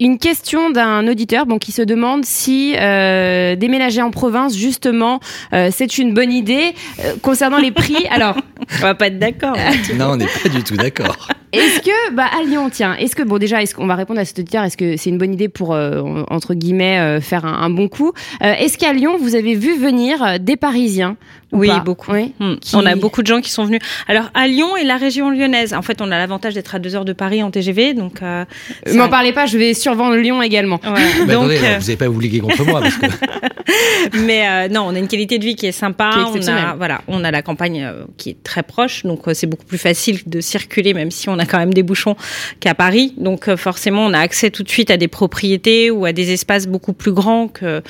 une 0.00 0.18
question 0.18 0.70
d'un 0.70 1.06
auditeur 1.06 1.44
bon, 1.46 1.58
qui 1.58 1.72
se 1.72 1.82
demande 1.82 2.24
si 2.24 2.74
euh, 2.76 3.54
déménager 3.54 4.00
en 4.00 4.10
province, 4.10 4.56
justement, 4.56 5.20
euh, 5.52 5.68
c'est 5.70 5.98
une 5.98 6.14
bonne 6.14 6.32
idée. 6.32 6.74
Euh, 7.04 7.14
concernant 7.22 7.58
les 7.58 7.70
prix, 7.70 8.06
alors, 8.10 8.36
On 8.78 8.82
va 8.82 8.94
pas 8.94 9.08
être 9.08 9.18
d'accord. 9.18 9.56
non, 9.96 10.12
on 10.12 10.16
n'est 10.16 10.26
pas 10.42 10.48
du 10.48 10.64
tout 10.64 10.76
d'accord. 10.76 11.28
est-ce 11.52 11.80
que, 11.80 12.14
bah, 12.14 12.26
à 12.38 12.42
Lyon, 12.44 12.70
tiens, 12.72 12.96
est-ce 12.96 13.14
que, 13.14 13.22
bon, 13.22 13.36
déjà, 13.36 13.62
est-ce 13.62 13.74
qu'on 13.74 13.86
va 13.86 13.94
répondre 13.94 14.20
à 14.20 14.24
cet 14.24 14.38
auditeur, 14.38 14.64
est-ce 14.64 14.78
que 14.78 14.96
c'est 14.96 15.10
une 15.10 15.18
bonne 15.18 15.34
idée 15.34 15.50
pour, 15.50 15.74
euh, 15.74 16.22
entre 16.30 16.54
guillemets, 16.54 16.98
euh, 16.98 17.20
faire 17.20 17.44
un, 17.44 17.62
un 17.62 17.70
bon 17.70 17.88
coup? 17.88 18.12
Euh, 18.42 18.54
Est-ce 18.54 18.78
qu'à 18.78 18.94
Lyon, 18.94 19.18
vous 19.20 19.34
avez 19.34 19.54
vu 19.54 19.78
venir 19.78 20.40
des 20.40 20.56
Parisiens? 20.56 21.16
Oui, 21.52 21.68
pas 21.68 21.80
beaucoup. 21.80 22.12
Oui. 22.12 22.32
Hmm. 22.38 22.54
Qui- 22.60 22.76
On 22.76 22.86
a 22.86 22.94
beaucoup 22.94 23.22
de 23.22 23.26
gens 23.26 23.40
qui 23.40 23.50
sont 23.50 23.64
venus. 23.64 23.80
Alors 24.06 24.30
à 24.34 24.46
Lyon 24.46 24.76
et 24.76 24.84
la 24.84 24.96
région 24.96 25.30
lyonnaise, 25.30 25.74
en 25.74 25.82
fait, 25.82 26.00
on 26.00 26.10
a 26.12 26.18
l'avantage 26.18 26.54
d'être 26.54 26.74
à 26.74 26.78
deux 26.78 26.94
heures 26.94 27.04
de 27.04 27.12
Paris 27.12 27.42
en 27.42 27.50
TGV, 27.50 27.94
donc. 27.94 28.22
Euh, 28.22 28.44
Euh, 28.86 28.94
M'en 28.94 29.08
parlez 29.08 29.32
pas, 29.32 29.46
je 29.46 29.58
vais 29.58 29.74
survendre 29.74 30.14
Lyon 30.16 30.42
également. 30.42 30.80
Bah, 30.84 30.90
donc, 31.34 31.50
attendez, 31.50 31.56
euh, 31.58 31.78
vous 31.78 31.84
n'allez 31.86 31.96
pas 31.96 32.08
vous 32.08 32.20
liguer 32.20 32.40
contre 32.40 32.64
moi 32.64 32.80
parce 32.80 32.96
que 32.96 33.06
mais 34.24 34.46
euh, 34.48 34.68
non, 34.68 34.82
on 34.86 34.94
a 34.94 34.98
une 34.98 35.08
qualité 35.08 35.38
de 35.38 35.44
vie 35.44 35.54
qui 35.56 35.66
est 35.66 35.72
sympa. 35.72 36.10
Qui 36.32 36.38
est 36.38 36.48
on 36.48 36.52
a 36.52 36.74
voilà, 36.76 37.00
on 37.08 37.24
a 37.24 37.30
la 37.30 37.42
campagne 37.42 37.82
euh, 37.84 38.04
qui 38.16 38.30
est 38.30 38.42
très 38.42 38.62
proche, 38.62 39.04
donc 39.04 39.26
euh, 39.28 39.34
c'est 39.34 39.46
beaucoup 39.46 39.64
plus 39.64 39.78
facile 39.78 40.20
de 40.26 40.40
circuler, 40.40 40.94
même 40.94 41.10
si 41.10 41.28
on 41.28 41.38
a 41.38 41.46
quand 41.46 41.58
même 41.58 41.74
des 41.74 41.82
bouchons 41.82 42.16
qu'à 42.60 42.74
Paris. 42.74 43.14
Donc 43.18 43.48
euh, 43.48 43.56
forcément, 43.56 44.04
on 44.06 44.12
a 44.12 44.18
accès 44.20 44.50
tout 44.50 44.62
de 44.62 44.68
suite 44.70 44.90
à 44.90 44.96
des 44.96 45.08
propriétés 45.08 45.90
ou 45.90 46.04
à 46.04 46.12
des 46.12 46.32
espaces 46.32 46.66
beaucoup 46.66 46.92
plus 46.92 47.12
grands 47.12 47.48
que 47.48 47.82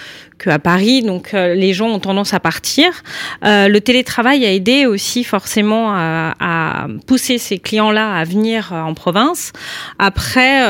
qu'à 0.43 0.59
Paris. 0.59 1.03
Donc 1.03 1.35
euh, 1.35 1.55
les 1.55 1.73
gens 1.73 1.89
ont 1.89 1.99
tendance 1.99 2.35
à 2.35 2.41
partir. 2.41 3.03
Euh, 3.45 3.69
le 3.69 3.81
télétravail 3.81 4.45
a 4.45 4.53
aidé 4.53 4.87
aussi 4.87 5.25
forcément 5.25 5.93
à, 5.93 6.35
à 6.41 6.87
pousser 7.07 7.39
ces 7.39 7.59
clients-là 7.59 8.17
à 8.17 8.25
venir 8.25 8.73
euh, 8.73 8.81
en 8.81 8.95
province. 8.95 9.53
Après, 9.99 10.61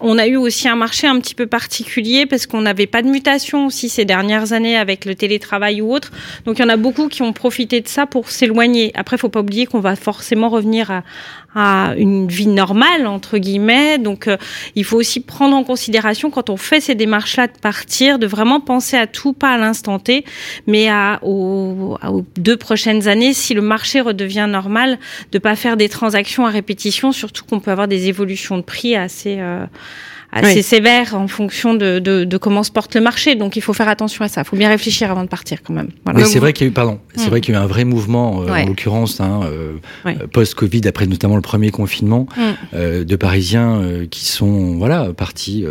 on 0.00 0.18
a 0.18 0.26
eu 0.26 0.36
aussi 0.36 0.68
un 0.68 0.76
marché 0.76 1.06
un 1.06 1.18
petit 1.18 1.34
peu 1.34 1.46
particulier 1.46 2.26
parce 2.26 2.46
qu'on 2.46 2.60
n'avait 2.60 2.86
pas 2.86 3.02
de 3.02 3.08
mutation 3.08 3.66
aussi 3.66 3.88
ces 3.88 4.04
dernières 4.04 4.52
années 4.52 4.76
avec 4.76 5.04
le 5.04 5.14
télétravail 5.14 5.80
ou 5.80 5.92
autre. 5.92 6.10
Donc 6.44 6.58
il 6.58 6.62
y 6.62 6.64
en 6.64 6.68
a 6.68 6.76
beaucoup 6.76 7.08
qui 7.08 7.22
ont 7.22 7.32
profité 7.32 7.80
de 7.80 7.88
ça 7.88 8.06
pour 8.06 8.30
s'éloigner. 8.30 8.92
Après, 8.94 9.16
faut 9.16 9.28
pas 9.28 9.40
oublier 9.40 9.66
qu'on 9.66 9.80
va 9.80 9.96
forcément 9.96 10.48
revenir 10.48 10.90
à, 10.90 11.02
à 11.54 11.94
une 11.96 12.28
vie 12.28 12.46
normale 12.46 13.06
entre 13.06 13.38
guillemets. 13.38 13.98
Donc 13.98 14.28
euh, 14.28 14.36
il 14.74 14.84
faut 14.84 14.96
aussi 14.96 15.20
prendre 15.20 15.56
en 15.56 15.64
considération 15.64 16.30
quand 16.30 16.50
on 16.50 16.56
fait 16.56 16.80
ces 16.80 16.94
démarches-là 16.94 17.46
de 17.48 17.58
partir, 17.58 18.18
de 18.18 18.26
vraiment 18.26 18.60
penser 18.60 18.96
à 18.96 19.06
tout, 19.06 19.32
pas 19.32 19.50
à 19.50 19.58
l'instant 19.58 19.98
T, 19.98 20.24
mais 20.66 20.88
à, 20.88 21.18
aux, 21.22 21.96
aux 22.02 22.24
deux 22.36 22.56
prochaines 22.56 23.08
années, 23.08 23.32
si 23.34 23.54
le 23.54 23.62
marché 23.62 24.00
redevient 24.00 24.46
normal, 24.48 24.98
de 25.32 25.38
pas 25.38 25.56
faire 25.56 25.76
des 25.76 25.88
transactions 25.88 26.46
à 26.46 26.50
répétition, 26.50 27.12
surtout 27.12 27.44
qu'on 27.44 27.60
peut 27.60 27.70
avoir 27.70 27.88
des 27.88 28.08
évolutions 28.08 28.56
de 28.56 28.62
prix 28.62 28.96
assez 28.96 29.36
euh, 29.38 29.64
assez 30.34 30.56
Oui. 30.56 30.62
sévères 30.62 31.14
en 31.14 31.28
fonction 31.28 31.74
de, 31.74 31.98
de, 32.00 32.24
de 32.24 32.36
comment 32.36 32.62
se 32.62 32.70
porte 32.72 32.94
le 32.94 33.00
marché. 33.00 33.34
Donc 33.36 33.56
il 33.56 33.62
faut 33.62 33.72
faire 33.72 33.88
attention 33.88 34.24
à 34.24 34.28
ça. 34.28 34.42
Il 34.42 34.44
faut 34.44 34.56
bien 34.56 34.68
réfléchir 34.68 35.10
avant 35.10 35.22
de 35.22 35.28
partir 35.28 35.62
quand 35.62 35.72
même. 35.72 35.88
Voilà. 36.04 36.20
Mais 36.20 36.24
c'est 36.26 36.38
vrai 36.40 36.52
qu'il 36.52 36.66
y 36.66 36.68
a 36.68 36.70
eu, 36.70 36.74
pardon, 36.74 36.98
c'est 37.14 37.26
Hmm. 37.26 37.30
vrai 37.30 37.40
qu'il 37.40 37.54
y 37.54 37.56
a 37.56 37.60
eu 37.60 37.62
un 37.62 37.66
vrai 37.66 37.84
mouvement, 37.84 38.42
euh, 38.42 38.46
Ouais. 38.52 38.62
en 38.64 38.66
l'occurrence, 38.66 39.20
hein, 39.20 39.40
euh, 39.44 39.72
Ouais. 40.04 40.16
euh, 40.20 40.26
post-Covid, 40.26 40.82
après 40.86 41.06
notamment 41.06 41.36
le 41.36 41.42
premier 41.42 41.70
confinement, 41.70 42.26
euh, 42.74 43.04
de 43.04 43.16
Parisiens 43.16 43.80
qui 44.10 44.24
sont 44.26 44.76
voilà 44.76 45.12
partis 45.16 45.64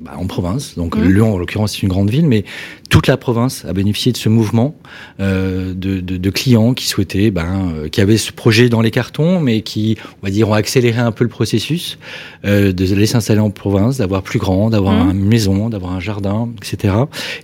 bah, 0.00 0.12
en 0.16 0.26
province. 0.26 0.74
Donc 0.76 0.96
Hmm. 0.96 1.04
Lyon, 1.08 1.34
en 1.34 1.38
l'occurrence, 1.38 1.72
c'est 1.72 1.82
une 1.82 1.88
grande 1.88 2.10
ville, 2.10 2.26
mais 2.26 2.44
toute 2.90 3.06
la 3.06 3.16
province 3.16 3.64
a 3.64 3.72
bénéficié 3.72 4.10
de 4.12 4.16
ce 4.16 4.28
mouvement 4.28 4.74
euh, 5.20 5.72
de, 5.74 6.00
de, 6.00 6.16
de 6.16 6.30
clients 6.30 6.74
qui 6.74 6.86
souhaitaient, 6.88 7.30
ben, 7.30 7.70
euh, 7.74 7.88
qui 7.88 8.00
avaient 8.00 8.16
ce 8.16 8.32
projet 8.32 8.68
dans 8.68 8.80
les 8.80 8.90
cartons, 8.90 9.38
mais 9.40 9.60
qui, 9.62 9.96
on 10.22 10.26
va 10.26 10.30
dire, 10.32 10.48
ont 10.48 10.54
accéléré 10.54 10.98
un 10.98 11.12
peu 11.12 11.22
le 11.24 11.30
processus 11.30 11.98
euh, 12.44 12.72
de 12.72 12.92
aller 12.92 13.06
s'installer 13.06 13.40
en 13.40 13.50
province, 13.50 13.99
d'avoir 14.00 14.22
plus 14.22 14.38
grand, 14.40 14.70
d'avoir 14.70 14.94
Hmm. 15.04 15.10
une 15.12 15.26
maison, 15.26 15.68
d'avoir 15.70 15.92
un 15.92 16.00
jardin, 16.00 16.48
etc. 16.58 16.94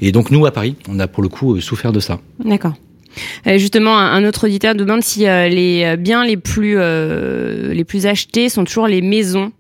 Et 0.01 0.11
donc 0.13 0.31
nous, 0.33 0.45
à 0.47 0.51
Paris, 0.51 0.75
on 0.89 0.99
a 0.99 1.07
pour 1.07 1.23
le 1.23 1.29
coup 1.29 1.55
euh, 1.55 1.61
souffert 1.61 1.93
de 1.93 2.01
ça. 2.01 2.19
D'accord. 2.45 2.75
Euh, 3.47 3.57
justement, 3.59 3.97
un 3.97 4.25
autre 4.29 4.45
auditeur 4.47 4.75
demande 4.75 5.03
si 5.03 5.27
euh, 5.27 5.49
les 5.49 5.97
biens 5.97 6.25
les 6.25 6.37
plus 6.37 6.75
euh, 6.77 7.73
les 7.73 7.85
plus 7.85 8.05
achetés 8.07 8.49
sont 8.51 8.65
toujours 8.65 8.89
les 8.89 9.01
maisons 9.01 9.53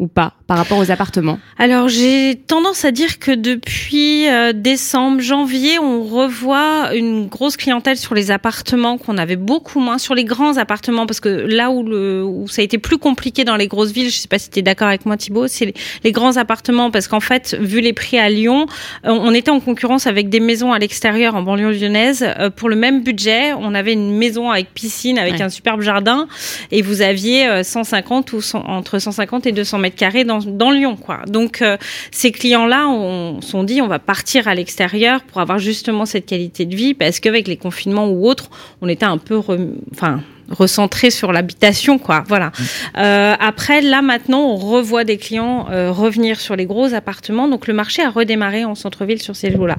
ou 0.00 0.08
pas 0.08 0.32
par 0.50 0.58
rapport 0.58 0.78
aux 0.78 0.90
appartements. 0.90 1.38
Alors 1.58 1.86
j'ai 1.86 2.34
tendance 2.34 2.84
à 2.84 2.90
dire 2.90 3.20
que 3.20 3.30
depuis 3.30 4.28
euh, 4.28 4.52
décembre, 4.52 5.20
janvier, 5.20 5.78
on 5.78 6.02
revoit 6.02 6.92
une 6.92 7.28
grosse 7.28 7.56
clientèle 7.56 7.96
sur 7.96 8.16
les 8.16 8.32
appartements 8.32 8.98
qu'on 8.98 9.16
avait 9.16 9.36
beaucoup 9.36 9.78
moins 9.78 9.96
sur 9.98 10.12
les 10.16 10.24
grands 10.24 10.56
appartements 10.56 11.06
parce 11.06 11.20
que 11.20 11.28
là 11.28 11.70
où 11.70 11.84
le 11.84 12.24
où 12.24 12.48
ça 12.48 12.62
a 12.62 12.64
été 12.64 12.78
plus 12.78 12.98
compliqué 12.98 13.44
dans 13.44 13.54
les 13.54 13.68
grosses 13.68 13.92
villes, 13.92 14.10
je 14.10 14.16
sais 14.16 14.26
pas 14.26 14.40
si 14.40 14.50
tu 14.50 14.58
es 14.58 14.62
d'accord 14.62 14.88
avec 14.88 15.06
moi 15.06 15.16
Thibaut, 15.16 15.46
c'est 15.46 15.66
les, 15.66 15.74
les 16.02 16.10
grands 16.10 16.36
appartements 16.36 16.90
parce 16.90 17.06
qu'en 17.06 17.20
fait, 17.20 17.56
vu 17.60 17.80
les 17.80 17.92
prix 17.92 18.18
à 18.18 18.28
Lyon, 18.28 18.66
euh, 19.04 19.10
on 19.12 19.32
était 19.32 19.52
en 19.52 19.60
concurrence 19.60 20.08
avec 20.08 20.30
des 20.30 20.40
maisons 20.40 20.72
à 20.72 20.80
l'extérieur 20.80 21.36
en 21.36 21.42
banlieue 21.42 21.70
lyonnaise 21.70 22.26
Euh, 22.40 22.50
pour 22.50 22.68
le 22.68 22.74
même 22.74 23.04
budget, 23.04 23.52
on 23.52 23.72
avait 23.72 23.92
une 23.92 24.16
maison 24.16 24.50
avec 24.50 24.74
piscine 24.74 25.16
avec 25.16 25.34
Ouais. 25.34 25.42
un 25.42 25.48
superbe 25.48 25.82
jardin 25.82 26.26
et 26.72 26.82
vous 26.82 27.02
aviez 27.02 27.46
euh, 27.46 27.62
150 27.62 28.32
ou 28.32 28.40
100 28.40 28.64
entre 28.66 28.98
150 28.98 29.46
et 29.46 29.52
200 29.52 29.78
mètres 29.78 29.94
carrés 29.94 30.24
dans, 30.24 30.39
dans 30.46 30.70
Lyon, 30.70 30.96
quoi. 30.96 31.20
Donc, 31.26 31.62
euh, 31.62 31.76
ces 32.10 32.32
clients-là 32.32 32.88
on 32.88 33.40
sont 33.40 33.64
dit, 33.64 33.80
on 33.80 33.88
va 33.88 33.98
partir 33.98 34.48
à 34.48 34.54
l'extérieur 34.54 35.22
pour 35.22 35.40
avoir 35.40 35.58
justement 35.58 36.06
cette 36.06 36.26
qualité 36.26 36.66
de 36.66 36.74
vie, 36.74 36.94
parce 36.94 37.20
qu'avec 37.20 37.48
les 37.48 37.56
confinements 37.56 38.08
ou 38.08 38.26
autres, 38.28 38.50
on 38.80 38.88
était 38.88 39.04
un 39.06 39.18
peu, 39.18 39.36
rem- 39.38 39.76
enfin, 39.92 40.20
recentré 40.50 41.10
sur 41.10 41.32
l'habitation, 41.32 41.98
quoi. 41.98 42.24
Voilà. 42.28 42.52
Euh, 42.98 43.34
après, 43.38 43.80
là 43.80 44.02
maintenant, 44.02 44.40
on 44.40 44.56
revoit 44.56 45.04
des 45.04 45.16
clients 45.16 45.66
euh, 45.70 45.90
revenir 45.92 46.40
sur 46.40 46.56
les 46.56 46.66
gros 46.66 46.92
appartements. 46.94 47.48
Donc 47.48 47.66
le 47.66 47.74
marché 47.74 48.02
a 48.02 48.10
redémarré 48.10 48.64
en 48.64 48.74
centre-ville 48.74 49.22
sur 49.22 49.36
ces 49.36 49.50
jours-là, 49.52 49.78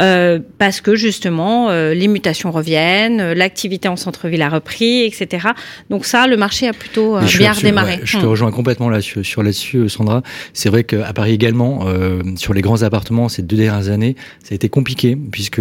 euh, 0.00 0.38
parce 0.58 0.80
que 0.80 0.94
justement, 0.96 1.70
euh, 1.70 1.94
les 1.94 2.08
mutations 2.08 2.50
reviennent, 2.50 3.20
euh, 3.20 3.34
l'activité 3.34 3.88
en 3.88 3.96
centre-ville 3.96 4.42
a 4.42 4.48
repris, 4.48 5.02
etc. 5.04 5.48
Donc 5.90 6.04
ça, 6.04 6.26
le 6.26 6.36
marché 6.36 6.68
a 6.68 6.72
plutôt 6.72 7.16
euh, 7.16 7.22
bien 7.38 7.52
redémarré. 7.52 7.94
ouais, 7.96 8.00
je 8.04 8.18
te 8.18 8.24
Hmm. 8.26 8.28
rejoins 8.28 8.50
complètement 8.50 8.88
là 8.90 9.00
sur, 9.00 9.24
sur 9.24 9.42
là-dessus, 9.42 9.88
Sandra. 9.88 10.22
C'est 10.52 10.68
vrai 10.68 10.84
qu'à 10.84 11.12
Paris 11.12 11.32
également, 11.32 11.84
euh, 11.86 12.22
sur 12.36 12.52
les 12.54 12.60
grands 12.60 12.82
appartements 12.82 13.28
ces 13.28 13.42
deux 13.42 13.56
dernières 13.56 13.88
années, 13.90 14.16
ça 14.42 14.52
a 14.52 14.54
été 14.54 14.68
compliqué 14.68 15.16
puisque 15.30 15.60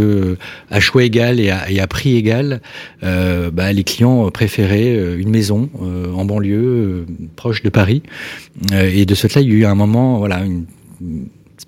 à 0.71 0.79
choix 0.79 1.03
égal 1.03 1.39
et 1.39 1.49
à, 1.51 1.69
et 1.69 1.79
à 1.79 1.87
prix 1.87 2.15
égal, 2.15 2.61
euh, 3.03 3.49
bah, 3.51 3.71
les 3.73 3.83
clients 3.83 4.29
préféraient 4.39 4.95
euh, 4.95 5.19
une 5.19 5.31
maison 5.31 5.69
euh, 5.81 6.13
en 6.13 6.23
banlieue, 6.23 6.63
euh, 6.63 7.05
proche 7.35 7.61
de 7.61 7.67
Paris. 7.67 8.03
Et 8.71 9.05
de 9.05 9.13
ce 9.13 9.27
fait-là, 9.27 9.41
il 9.41 9.49
y 9.49 9.51
a 9.51 9.57
eu 9.57 9.65
un 9.65 9.75
moment, 9.75 10.17
voilà, 10.17 10.45
une 10.45 10.65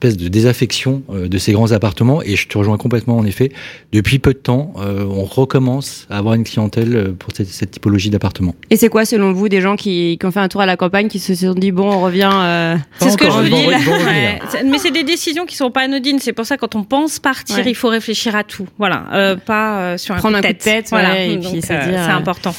espèce 0.02 0.18
de 0.18 0.28
désaffection 0.30 1.04
euh, 1.12 1.28
de 1.28 1.38
ces 1.38 1.52
grands 1.54 1.72
appartements. 1.72 2.22
Et 2.24 2.36
je 2.36 2.48
te 2.48 2.58
rejoins 2.58 2.78
complètement 2.78 3.18
en 3.18 3.26
effet. 3.26 3.52
Depuis 3.92 4.18
peu 4.18 4.34
de 4.34 4.40
temps, 4.40 4.74
euh, 4.80 5.06
on 5.06 5.24
recommence 5.26 6.08
à 6.10 6.18
avoir 6.18 6.34
une 6.34 6.44
clientèle 6.44 6.96
euh, 6.96 7.12
pour 7.18 7.30
cette, 7.36 7.48
cette 7.48 7.72
typologie 7.72 8.10
d'appartements. 8.10 8.56
Et 8.72 8.78
c'est 8.78 8.90
quoi, 8.90 9.06
selon 9.06 9.32
vous, 9.32 9.48
des 9.48 9.62
gens 9.62 9.76
qui, 9.76 10.18
qui 10.20 10.26
ont 10.26 10.32
fait 10.32 10.40
un 10.40 10.48
tour 10.48 10.62
à 10.62 10.66
la 10.66 10.76
campagne, 10.76 11.08
qui 11.08 11.20
se 11.20 11.36
sont 11.36 11.54
dit, 11.54 11.72
bon, 11.72 11.92
on 11.92 12.02
revient... 12.02 12.30
euh, 12.34 12.76
C'est 13.00 13.12
ce 13.12 13.18
que 13.18 13.26
je 13.26 13.32
vous 13.32 13.44
dis. 13.44 13.68
Ouais. 13.68 14.40
Mais 14.66 14.80
c'est 14.80 14.92
des 14.92 15.04
décisions 15.04 15.46
qui 15.46 15.56
sont 15.56 15.70
pas 15.70 15.82
anodines. 15.82 16.18
C'est 16.20 16.34
pour 16.34 16.46
ça 16.46 16.58
quand 16.58 16.76
on 16.76 16.84
pense 16.84 17.20
partir, 17.20 17.58
Ouais. 17.58 17.64
il 17.68 17.76
faut 17.76 17.90
réfléchir 17.90 18.36
à 18.36 18.44
tout. 18.44 18.68
Voilà, 18.80 19.06
euh, 19.14 19.36
pas 19.36 19.80
euh, 19.80 19.98
sur 19.98 20.16
un 20.16 20.18
Prendre 20.18 20.38
coup 20.38 20.42
de 20.42 20.48
un 20.48 20.52
coup 20.52 20.58
de 20.58 20.64
tête, 20.64 20.88
voilà. 20.90 21.12
ouais, 21.12 21.30
et 21.32 21.36
Donc, 21.38 21.52
puis 21.52 21.62
se 21.62 21.72
euh, 21.74 21.78
dire, 21.86 22.00
c'est 22.04 22.12
euh, 22.12 22.16
important. 22.16 22.56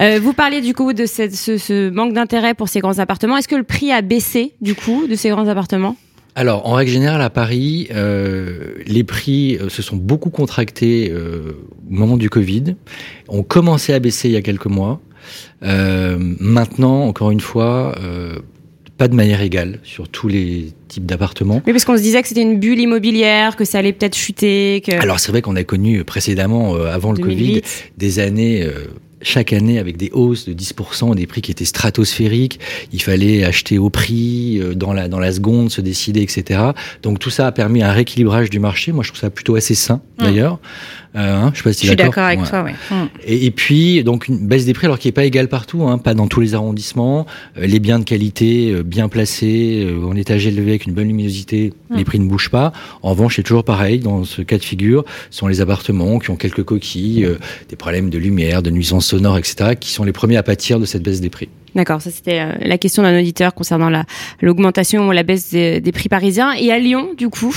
Euh, 0.00 0.20
vous 0.22 0.32
parliez 0.32 0.60
du 0.60 0.74
coup 0.74 0.92
de 0.92 1.06
cette- 1.06 1.34
ce, 1.34 1.56
ce 1.58 1.90
manque 1.90 2.12
d'intérêt 2.12 2.54
pour 2.54 2.68
ces 2.68 2.80
grands 2.80 2.98
appartements. 2.98 3.36
Est-ce 3.36 3.48
que 3.48 3.56
le 3.56 3.62
prix 3.64 3.90
a 3.92 4.00
baissé 4.02 4.52
du 4.60 4.74
coup 4.74 5.06
de 5.08 5.14
ces 5.16 5.30
grands 5.30 5.48
appartements? 5.48 5.96
Alors, 6.36 6.66
en 6.66 6.72
règle 6.72 6.90
générale, 6.90 7.22
à 7.22 7.30
Paris, 7.30 7.88
euh, 7.92 8.74
les 8.86 9.04
prix 9.04 9.56
euh, 9.56 9.68
se 9.68 9.82
sont 9.82 9.96
beaucoup 9.96 10.30
contractés 10.30 11.10
euh, 11.12 11.52
au 11.88 11.94
moment 11.94 12.16
du 12.16 12.28
Covid. 12.28 12.74
On 13.28 13.42
commençait 13.42 13.94
à 13.94 14.00
baisser 14.00 14.28
il 14.28 14.32
y 14.32 14.36
a 14.36 14.42
quelques 14.42 14.66
mois. 14.66 15.00
Euh, 15.62 16.16
maintenant, 16.40 17.02
encore 17.04 17.30
une 17.30 17.40
fois, 17.40 17.94
pas 18.96 19.08
de 19.08 19.14
manière 19.14 19.40
égale 19.40 19.80
sur 19.82 20.08
tous 20.08 20.28
les 20.28 20.72
types 20.88 21.06
d'appartements. 21.06 21.60
Oui, 21.66 21.72
parce 21.72 21.84
qu'on 21.84 21.96
se 21.96 22.02
disait 22.02 22.22
que 22.22 22.28
c'était 22.28 22.42
une 22.42 22.60
bulle 22.60 22.78
immobilière, 22.78 23.56
que 23.56 23.64
ça 23.64 23.78
allait 23.78 23.92
peut-être 23.92 24.16
chuter, 24.16 24.82
que 24.86 24.92
Alors, 25.00 25.18
c'est 25.18 25.32
vrai 25.32 25.42
qu'on 25.42 25.56
a 25.56 25.64
connu 25.64 26.04
précédemment, 26.04 26.76
euh, 26.76 26.86
avant 26.92 27.12
le 27.12 27.18
Covid, 27.18 27.60
2008. 27.60 27.92
des 27.98 28.18
années, 28.20 28.62
euh, 28.62 28.86
chaque 29.24 29.52
année 29.52 29.78
avec 29.78 29.96
des 29.96 30.10
hausses 30.12 30.46
de 30.46 30.52
10%, 30.52 31.14
des 31.16 31.26
prix 31.26 31.42
qui 31.42 31.50
étaient 31.50 31.64
stratosphériques. 31.64 32.60
Il 32.92 33.02
fallait 33.02 33.44
acheter 33.44 33.78
au 33.78 33.90
prix, 33.90 34.60
euh, 34.60 34.74
dans 34.74 34.92
la, 34.92 35.08
dans 35.08 35.18
la 35.18 35.32
seconde, 35.32 35.70
se 35.70 35.80
décider, 35.80 36.22
etc. 36.22 36.60
Donc 37.02 37.18
tout 37.18 37.30
ça 37.30 37.46
a 37.48 37.52
permis 37.52 37.82
un 37.82 37.90
rééquilibrage 37.92 38.50
du 38.50 38.60
marché. 38.60 38.92
Moi, 38.92 39.02
je 39.02 39.08
trouve 39.10 39.20
ça 39.20 39.30
plutôt 39.30 39.56
assez 39.56 39.74
sain, 39.74 40.00
Mm. 40.18 40.22
d'ailleurs. 40.22 40.60
Euh, 41.16 41.20
hein, 41.36 41.50
je 41.52 41.58
sais 41.58 41.62
pas 41.64 41.72
si 41.72 41.82
Je 41.82 41.90
suis 41.90 41.96
d'accord 41.96 42.24
avec 42.24 42.40
Ouais. 42.40 42.48
toi. 42.48 42.62
Ouais. 42.64 42.74
Hmm. 42.90 43.06
Et, 43.24 43.46
et 43.46 43.50
puis, 43.52 44.02
donc, 44.02 44.26
une 44.26 44.48
baisse 44.48 44.64
des 44.64 44.72
prix, 44.74 44.86
alors 44.86 44.98
qui 44.98 45.06
est 45.06 45.12
pas 45.12 45.24
égale 45.24 45.48
partout, 45.48 45.84
hein, 45.86 45.96
pas 45.98 46.12
dans 46.14 46.26
tous 46.26 46.40
les 46.40 46.54
arrondissements. 46.54 47.24
Euh, 47.56 47.66
les 47.66 47.78
biens 47.78 48.00
de 48.00 48.04
qualité, 48.04 48.72
euh, 48.72 48.82
bien 48.82 49.08
placés, 49.08 49.84
euh, 49.86 50.04
en 50.04 50.16
étage 50.16 50.44
élevé, 50.48 50.70
avec 50.70 50.86
une 50.86 50.92
bonne 50.92 51.06
luminosité, 51.06 51.72
Mm. 51.90 51.96
les 51.98 52.04
prix 52.04 52.18
ne 52.18 52.26
bougent 52.28 52.50
pas. 52.50 52.72
En 53.02 53.10
revanche, 53.10 53.36
c'est 53.36 53.44
toujours 53.44 53.62
pareil, 53.62 54.00
dans 54.00 54.24
ce 54.24 54.42
cas 54.42 54.58
de 54.58 54.64
figure, 54.64 55.04
ce 55.30 55.38
sont 55.38 55.46
les 55.46 55.60
appartements 55.60 56.18
qui 56.18 56.30
ont 56.30 56.36
quelques 56.36 56.64
coquilles, 56.64 57.24
euh, 57.24 57.38
des 57.68 57.76
problèmes 57.76 58.10
de 58.10 58.18
lumière, 58.18 58.60
de 58.62 58.70
nuisances 58.70 59.13
sonores, 59.16 59.38
etc., 59.38 59.76
qui 59.78 59.90
sont 59.90 60.04
les 60.04 60.12
premiers 60.12 60.36
à 60.36 60.42
pâtir 60.42 60.78
de 60.78 60.84
cette 60.84 61.02
baisse 61.02 61.20
des 61.20 61.30
prix. 61.30 61.48
D'accord, 61.74 62.00
ça 62.00 62.10
c'était 62.12 62.38
euh, 62.38 62.52
la 62.60 62.78
question 62.78 63.02
d'un 63.02 63.18
auditeur 63.18 63.52
concernant 63.52 63.90
la 63.90 64.04
l'augmentation 64.40 65.08
ou 65.08 65.12
la 65.12 65.24
baisse 65.24 65.50
des, 65.50 65.80
des 65.80 65.92
prix 65.92 66.08
parisiens. 66.08 66.52
Et 66.52 66.70
à 66.70 66.78
Lyon, 66.78 67.14
du 67.18 67.28
coup, 67.28 67.52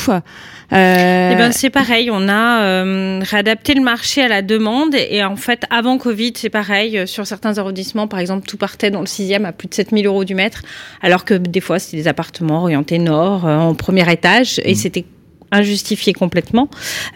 euh, 0.73 1.29
Eh 1.31 1.35
ben, 1.35 1.51
c'est 1.51 1.69
pareil, 1.69 2.09
on 2.11 2.27
a 2.27 2.63
euh, 2.63 3.21
réadapté 3.23 3.73
le 3.73 3.81
marché 3.81 4.21
à 4.21 4.27
la 4.27 4.41
demande 4.41 4.95
et, 4.95 5.23
en 5.23 5.35
fait 5.35 5.63
avant 5.69 5.97
Covid 5.97 6.33
c'est 6.35 6.49
pareil, 6.49 7.07
sur 7.07 7.25
certains 7.25 7.57
arrondissements 7.57 8.07
par 8.07 8.19
exemple 8.19 8.47
tout 8.47 8.57
partait 8.57 8.91
dans 8.91 8.99
le 8.99 9.05
sixième 9.05 9.45
à 9.45 9.51
plus 9.53 9.67
de 9.67 9.73
7000 9.73 10.05
euros 10.07 10.25
du 10.25 10.35
mètre 10.35 10.63
alors 11.01 11.23
que 11.23 11.35
des 11.35 11.61
fois 11.61 11.79
c'était 11.79 11.97
des 11.97 12.07
appartements 12.07 12.63
orientés 12.63 12.99
nord 12.99 13.45
euh, 13.45 13.57
en 13.57 13.75
premier 13.75 14.11
étage 14.11 14.59
et 14.65 14.75
c'était 14.75 15.05
injustifié 15.51 16.13
complètement 16.13 16.69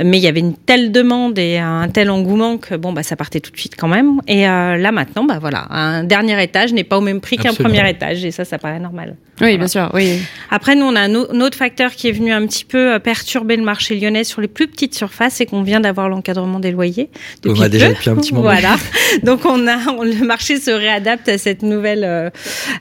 mais 0.03 0.17
il 0.17 0.21
y 0.23 0.27
avait 0.27 0.39
une 0.39 0.55
telle 0.55 0.91
demande 0.91 1.37
et 1.39 1.57
un 1.57 1.87
tel 1.89 2.09
engouement 2.09 2.57
que 2.57 2.75
bon 2.75 2.93
bah 2.93 3.03
ça 3.03 3.15
partait 3.15 3.39
tout 3.39 3.51
de 3.51 3.57
suite 3.57 3.75
quand 3.77 3.87
même 3.87 4.21
et 4.27 4.47
euh, 4.47 4.77
là 4.77 4.91
maintenant 4.91 5.23
bah 5.25 5.37
voilà 5.39 5.67
un 5.69 6.03
dernier 6.03 6.41
étage 6.41 6.73
n'est 6.73 6.83
pas 6.83 6.97
au 6.97 7.01
même 7.01 7.19
prix 7.21 7.37
qu'un 7.37 7.53
premier 7.53 7.89
étage 7.89 8.23
et 8.25 8.31
ça 8.31 8.45
ça 8.45 8.57
paraît 8.57 8.79
normal 8.79 9.15
oui, 9.43 9.57
bien 9.57 9.67
sûr, 9.67 9.89
oui. 9.95 10.19
après, 10.51 10.75
nous, 10.75 10.85
on 10.85 10.95
a 10.95 10.99
un, 10.99 11.15
au- 11.15 11.31
un 11.33 11.41
autre 11.41 11.57
facteur 11.57 11.93
qui 11.93 12.07
est 12.07 12.11
venu 12.11 12.31
un 12.31 12.45
petit 12.45 12.63
peu 12.63 12.93
euh, 12.93 12.99
perturber 12.99 13.55
le 13.55 13.63
marché 13.63 13.95
lyonnais 13.99 14.23
sur 14.23 14.39
les 14.39 14.47
plus 14.47 14.67
petites 14.67 14.93
surfaces, 14.93 15.33
c'est 15.37 15.47
qu'on 15.47 15.63
vient 15.63 15.79
d'avoir 15.79 16.09
l'encadrement 16.09 16.59
des 16.59 16.69
loyers. 16.69 17.09
On 17.43 17.49
depuis 17.49 17.63
a 17.63 17.69
déjà 17.69 17.87
peu. 17.87 17.93
depuis 17.95 18.09
un 18.11 18.15
petit 18.17 18.33
moment. 18.35 18.43
Voilà. 18.43 18.75
Donc, 19.23 19.43
on 19.45 19.67
a, 19.67 19.77
on- 19.97 20.03
le 20.03 20.23
marché 20.27 20.57
se 20.59 20.69
réadapte 20.69 21.27
à 21.27 21.39
cette 21.39 21.63
nouvelle, 21.63 22.03
euh, 22.03 22.29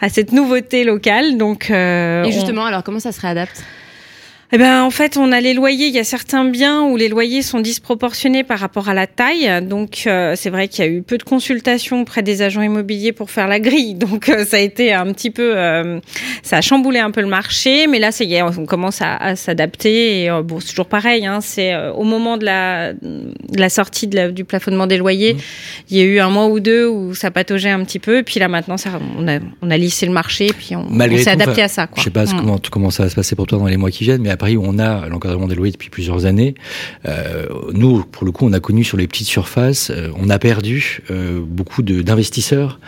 à 0.02 0.10
cette 0.10 0.32
nouveauté 0.32 0.84
locale. 0.84 1.38
Donc, 1.38 1.70
euh, 1.70 2.24
Et 2.24 2.28
on- 2.28 2.30
justement, 2.30 2.66
alors 2.66 2.82
comment 2.82 3.00
ça 3.00 3.12
se 3.12 3.22
réadapte? 3.22 3.64
Eh 4.52 4.58
ben, 4.58 4.82
en 4.82 4.90
fait, 4.90 5.16
on 5.16 5.30
a 5.32 5.40
les 5.40 5.54
loyers. 5.54 5.86
Il 5.86 5.94
y 5.94 5.98
a 5.98 6.04
certains 6.04 6.44
biens 6.44 6.82
où 6.82 6.96
les 6.96 7.08
loyers 7.08 7.42
sont 7.42 7.60
disproportionnés 7.60 8.42
par 8.42 8.58
rapport 8.58 8.88
à 8.88 8.94
la 8.94 9.06
taille. 9.06 9.48
Donc, 9.64 10.04
euh, 10.06 10.34
c'est 10.36 10.50
vrai 10.50 10.66
qu'il 10.66 10.84
y 10.84 10.88
a 10.88 10.90
eu 10.90 11.02
peu 11.02 11.18
de 11.18 11.22
consultations 11.22 12.00
auprès 12.00 12.22
des 12.22 12.42
agents 12.42 12.62
immobiliers 12.62 13.12
pour 13.12 13.30
faire 13.30 13.46
la 13.46 13.60
grille. 13.60 13.94
Donc, 14.10 14.28
euh, 14.28 14.44
ça 14.44 14.56
a 14.56 14.60
été 14.60 14.92
un 14.92 15.12
petit 15.12 15.30
peu, 15.30 15.52
euh, 15.56 16.00
ça 16.42 16.56
a 16.56 16.60
chamboulé 16.60 16.98
un 16.98 17.10
peu 17.12 17.20
le 17.20 17.28
marché. 17.28 17.86
Mais 17.86 17.98
là, 18.00 18.10
ça 18.10 18.24
y 18.24 18.34
est, 18.34 18.42
on 18.42 18.66
commence 18.66 19.00
à, 19.02 19.16
à 19.16 19.36
s'adapter. 19.36 20.22
Et 20.22 20.30
euh, 20.30 20.42
bon, 20.42 20.58
c'est 20.58 20.70
toujours 20.70 20.86
pareil. 20.86 21.26
Hein, 21.26 21.38
c'est 21.40 21.72
euh, 21.72 21.92
au 21.92 22.02
moment 22.04 22.36
de 22.36 22.44
la, 22.44 22.92
de 22.92 23.32
la 23.56 23.68
sortie 23.68 24.08
de 24.08 24.16
la- 24.16 24.30
du 24.32 24.44
plafonnement 24.44 24.86
des 24.88 24.96
loyers, 24.96 25.36
il 25.90 25.96
y 25.96 26.00
a 26.00 26.04
eu 26.04 26.18
un 26.18 26.28
mois 26.30 26.46
ou 26.48 26.58
deux 26.60 26.88
où 26.88 27.14
ça 27.14 27.30
pataugeait 27.30 27.70
un 27.70 27.84
petit 27.84 27.98
peu. 28.00 28.18
Et 28.18 28.22
puis 28.24 28.40
là, 28.40 28.48
maintenant, 28.48 28.76
ça, 28.76 28.90
on 29.16 29.28
a, 29.28 29.38
on 29.62 29.70
a 29.70 29.76
lissé 29.76 30.06
le 30.06 30.12
marché. 30.12 30.48
Et 30.48 30.52
puis 30.52 30.74
on, 30.74 30.88
s'est 31.18 31.30
adapté 31.30 31.62
à 31.62 31.68
ça. 31.68 31.86
Quoi. 31.86 31.98
Je 31.98 32.04
sais 32.04 32.10
pas 32.10 32.26
ce- 32.26 32.34
Mm. 32.34 32.38
comment, 32.38 32.58
comment 32.70 32.90
ça 32.90 33.02
va 33.04 33.08
se 33.10 33.14
passer 33.14 33.34
pour 33.36 33.46
toi 33.46 33.58
dans 33.58 33.66
les 33.66 33.76
mois 33.76 33.90
qui 33.90 34.04
viennent, 34.04 34.22
mais 34.22 34.30
Paris, 34.40 34.56
où 34.56 34.64
on 34.66 34.78
a 34.78 35.08
l'encadrement 35.08 35.46
des 35.46 35.54
loyers 35.54 35.70
depuis 35.72 35.90
plusieurs 35.90 36.24
années. 36.26 36.54
Euh, 37.06 37.46
nous, 37.72 38.02
pour 38.02 38.24
le 38.24 38.32
coup, 38.32 38.46
on 38.46 38.52
a 38.52 38.58
connu 38.60 38.82
sur 38.82 38.96
les 38.96 39.06
petites 39.06 39.28
surfaces, 39.28 39.90
euh, 39.90 40.08
on 40.18 40.28
a 40.30 40.38
perdu 40.40 41.00
euh, 41.10 41.40
beaucoup 41.46 41.82
d'investisseurs, 41.82 42.80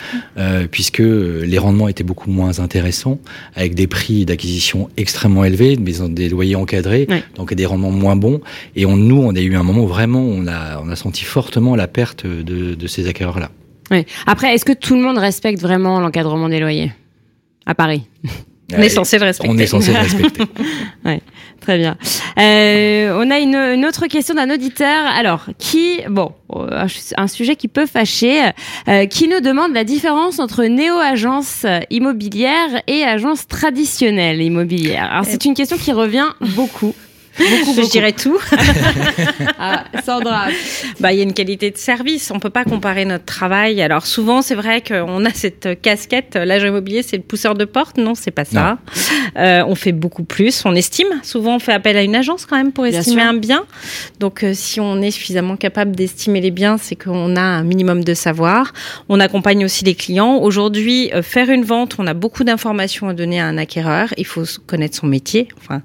puisque 0.71 0.99
les 1.03 1.59
rendements 1.59 1.89
étaient 1.89 2.03
beaucoup 2.05 2.31
moins 2.31 2.59
intéressants, 2.59 3.19
avec 3.55 3.75
des 3.75 3.87
prix 3.87 4.25
d'acquisition 4.25 4.89
extrêmement 4.97 5.45
élevés, 5.45 5.77
mais 5.81 5.93
des 6.09 6.29
loyers 6.29 6.57
encadrés, 6.57 7.07
Ouais. 7.09 7.23
donc 7.37 7.53
des 7.55 7.67
rendements 7.67 7.91
moins 7.91 8.17
bons. 8.17 8.41
Et 8.75 8.87
on, 8.87 8.97
nous, 8.97 9.17
on 9.19 9.35
a 9.37 9.41
eu 9.41 9.55
un 9.55 9.63
moment 9.63 9.83
où 9.83 9.87
vraiment, 9.87 10.23
on 10.23 10.47
a, 10.47 10.81
on 10.83 10.89
a 10.89 10.97
senti 10.97 11.25
fortement 11.25 11.77
la 11.77 11.87
perte 11.87 12.27
de, 12.27 12.75
de 12.75 12.87
ces 12.87 13.07
acquéreurs-là. 13.09 13.51
Après, 14.27 14.55
est-ce 14.55 14.65
que 14.65 14.73
tout 14.73 14.95
le 14.95 15.03
monde 15.03 15.19
respecte 15.19 15.61
vraiment 15.61 16.01
l'encadrement 16.01 16.49
des 16.49 16.61
loyers 16.61 16.93
à 17.67 17.75
Paris? 17.75 18.03
On 18.75 18.79
est 18.81 18.89
censé 18.89 19.19
le 19.19 19.25
respecter. 19.25 19.53
On 19.55 19.59
est 19.59 19.67
censé 19.67 19.93
le 19.93 19.99
respecter. 19.99 20.45
Très 21.63 21.79
bien. 21.79 21.97
Euh, 22.41 23.17
on 23.23 23.31
a 23.31 23.39
une, 23.39 23.55
une 23.55 23.87
autre 23.87 24.09
question 24.09 24.35
d'un 24.35 24.51
auditeur. 24.51 25.07
Alors, 25.07 25.47
qui, 25.59 26.01
bon, 26.09 26.33
euh, 26.55 26.87
un 27.17 27.27
sujet 27.29 27.55
qui 27.55 27.69
peut 27.69 27.87
fâcher, 27.87 28.51
euh, 28.89 29.07
qui 29.07 29.29
nous 29.29 29.41
demande 29.41 29.73
la 29.73 29.85
différence 29.85 30.41
entre 30.41 30.65
néo-agence 30.65 31.65
immobilière 31.91 32.83
et 32.89 33.05
agence 33.05 33.47
traditionnelle 33.47 34.43
immobilière. 34.43 35.09
Alors, 35.13 35.25
c'est 35.25 35.45
une 35.45 35.55
question 35.55 35.77
qui 35.77 35.93
revient 35.93 36.31
beaucoup. 36.41 36.95
Beaucoup, 37.39 37.83
Je 37.83 37.91
dirais 37.91 38.13
tout. 38.13 38.39
Ah, 39.65 39.85
Sandra. 40.05 40.49
Bah, 40.99 41.13
il 41.13 41.19
y 41.19 41.21
a 41.21 41.23
une 41.23 41.35
qualité 41.35 41.71
de 41.71 41.77
service. 41.77 42.31
On 42.31 42.41
peut 42.41 42.51
pas 42.51 42.65
comparer 42.65 43.05
notre 43.05 43.25
travail. 43.25 43.81
Alors 43.81 44.07
souvent, 44.07 44.43
c'est 44.43 44.55
vrai 44.55 44.83
qu'on 44.83 45.25
a 45.25 45.31
cette 45.31 45.81
casquette. 45.81 46.35
L'agent 46.35 46.69
immobilier, 46.69 47.03
c'est 47.03 47.17
le 47.17 47.23
pousseur 47.23 47.55
de 47.55 47.65
porte. 47.65 47.97
Non, 47.97 48.15
c'est 48.15 48.31
pas 48.33 48.45
ça. 48.45 48.79
Euh, 49.37 49.63
on 49.67 49.75
fait 49.75 49.93
beaucoup 49.93 50.25
plus. 50.25 50.65
On 50.65 50.75
estime. 50.75 51.09
Souvent, 51.23 51.57
on 51.57 51.59
fait 51.59 51.73
appel 51.73 51.97
à 51.97 52.03
une 52.03 52.17
agence 52.17 52.45
quand 52.45 52.57
même 52.57 52.73
pour 52.73 52.87
estimer 52.87 53.23
un 53.23 53.35
bien. 53.35 53.65
Donc, 54.19 54.43
euh, 54.43 54.53
si 54.55 54.81
on 54.81 55.01
est 55.01 55.11
suffisamment 55.11 55.57
capable 55.57 55.95
d'estimer 55.95 56.41
les 56.41 56.51
biens, 56.51 56.77
c'est 56.79 56.97
qu'on 56.97 57.37
a 57.37 57.43
un 57.43 57.63
minimum 57.63 58.05
de 58.05 58.15
savoir. 58.15 58.73
On 59.09 59.21
accompagne 59.21 59.65
aussi 59.65 59.85
les 59.85 59.95
clients. 59.95 60.39
Aujourd'hui, 60.39 61.11
euh, 61.15 61.23
faire 61.23 61.51
une 61.51 61.65
vente, 61.65 61.97
on 61.99 62.07
a 62.07 62.15
beaucoup 62.15 62.45
d'informations 62.45 63.09
à 63.09 63.15
donner 63.15 63.41
à 63.41 63.47
un 63.47 63.59
acquéreur. 63.59 64.09
Il 64.17 64.27
faut 64.27 64.45
connaître 64.67 64.97
son 64.97 65.07
métier. 65.07 65.49
Enfin, 65.59 65.83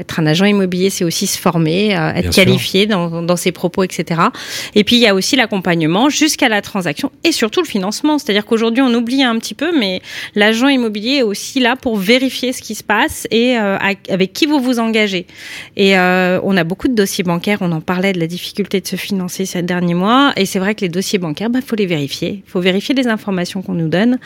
Être 0.00 0.18
un 0.20 0.26
agent 0.26 0.44
immobilier, 0.46 0.90
c'est 0.90 1.04
aussi 1.04 1.26
se 1.26 1.38
former, 1.38 1.96
euh, 1.96 2.10
être 2.14 2.22
Bien 2.30 2.30
qualifié 2.44 2.86
dans, 2.86 3.22
dans 3.22 3.36
ses 3.36 3.52
propos, 3.52 3.82
etc. 3.84 4.20
Et 4.74 4.82
puis 4.82 4.96
il 4.96 5.02
y 5.02 5.06
a 5.06 5.14
aussi 5.14 5.36
l'accompagnement 5.36 6.08
jusqu'à 6.08 6.48
la 6.48 6.62
transaction 6.62 7.12
et 7.22 7.30
surtout 7.32 7.60
le 7.62 7.66
financement. 7.66 8.18
C'est-à-dire 8.18 8.44
qu'aujourd'hui 8.44 8.82
on 8.82 8.92
oublie 8.94 9.22
un 9.22 9.38
petit 9.38 9.54
peu, 9.54 9.76
mais 9.78 10.02
l'agent 10.34 10.68
immobilier 10.68 11.18
est 11.18 11.22
aussi 11.22 11.60
là 11.60 11.76
pour 11.76 11.96
vérifier 11.96 12.52
ce 12.52 12.60
qui 12.60 12.74
se 12.74 12.82
passe 12.82 13.26
et 13.30 13.56
euh, 13.56 13.76
avec- 13.78 14.32
qui 14.32 14.46
vous 14.46 14.58
vous 14.58 14.80
engagez. 14.80 15.26
Et 15.76 15.96
euh, 15.96 16.40
on 16.42 16.56
a 16.56 16.64
beaucoup 16.64 16.88
de 16.88 16.94
dossiers 16.94 17.22
bancaires. 17.24 17.58
On 17.60 17.70
en 17.70 17.80
parlait 17.80 18.12
de 18.12 18.18
la 18.18 18.26
difficulté 18.26 18.80
de 18.80 18.86
se 18.88 18.96
financer 18.96 19.46
ces 19.46 19.62
derniers 19.62 19.94
mois. 19.94 20.32
Et 20.36 20.46
c'est 20.46 20.58
vrai 20.58 20.74
que 20.74 20.80
les 20.80 20.88
dossiers 20.88 21.18
bancaires, 21.18 21.50
bah 21.50 21.60
faut 21.64 21.76
les 21.76 21.86
vérifier. 21.86 22.42
Il 22.46 22.50
faut 22.50 22.60
vérifier 22.60 22.94
les 22.94 23.06
informations 23.06 23.62
qu'on 23.62 23.74
nous 23.74 23.88
donne 23.88 24.18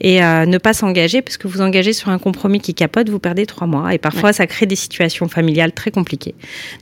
et 0.00 0.22
euh, 0.22 0.46
ne 0.46 0.58
pas 0.58 0.72
s'engager 0.72 1.22
parce 1.22 1.36
que 1.36 1.48
vous 1.48 1.62
engagez 1.62 1.92
sur 1.92 2.10
un 2.10 2.18
compromis 2.18 2.60
qui 2.60 2.74
capote, 2.74 3.08
vous 3.08 3.18
perdez 3.18 3.46
trois 3.46 3.66
mois. 3.66 3.92
Et 3.94 3.98
parfois 3.98 4.32
ça 4.32 4.46
crée 4.46 4.66
des 4.66 4.76
situations 4.76 5.15
familiales 5.28 5.72
très 5.72 5.90
compliquées. 5.90 6.34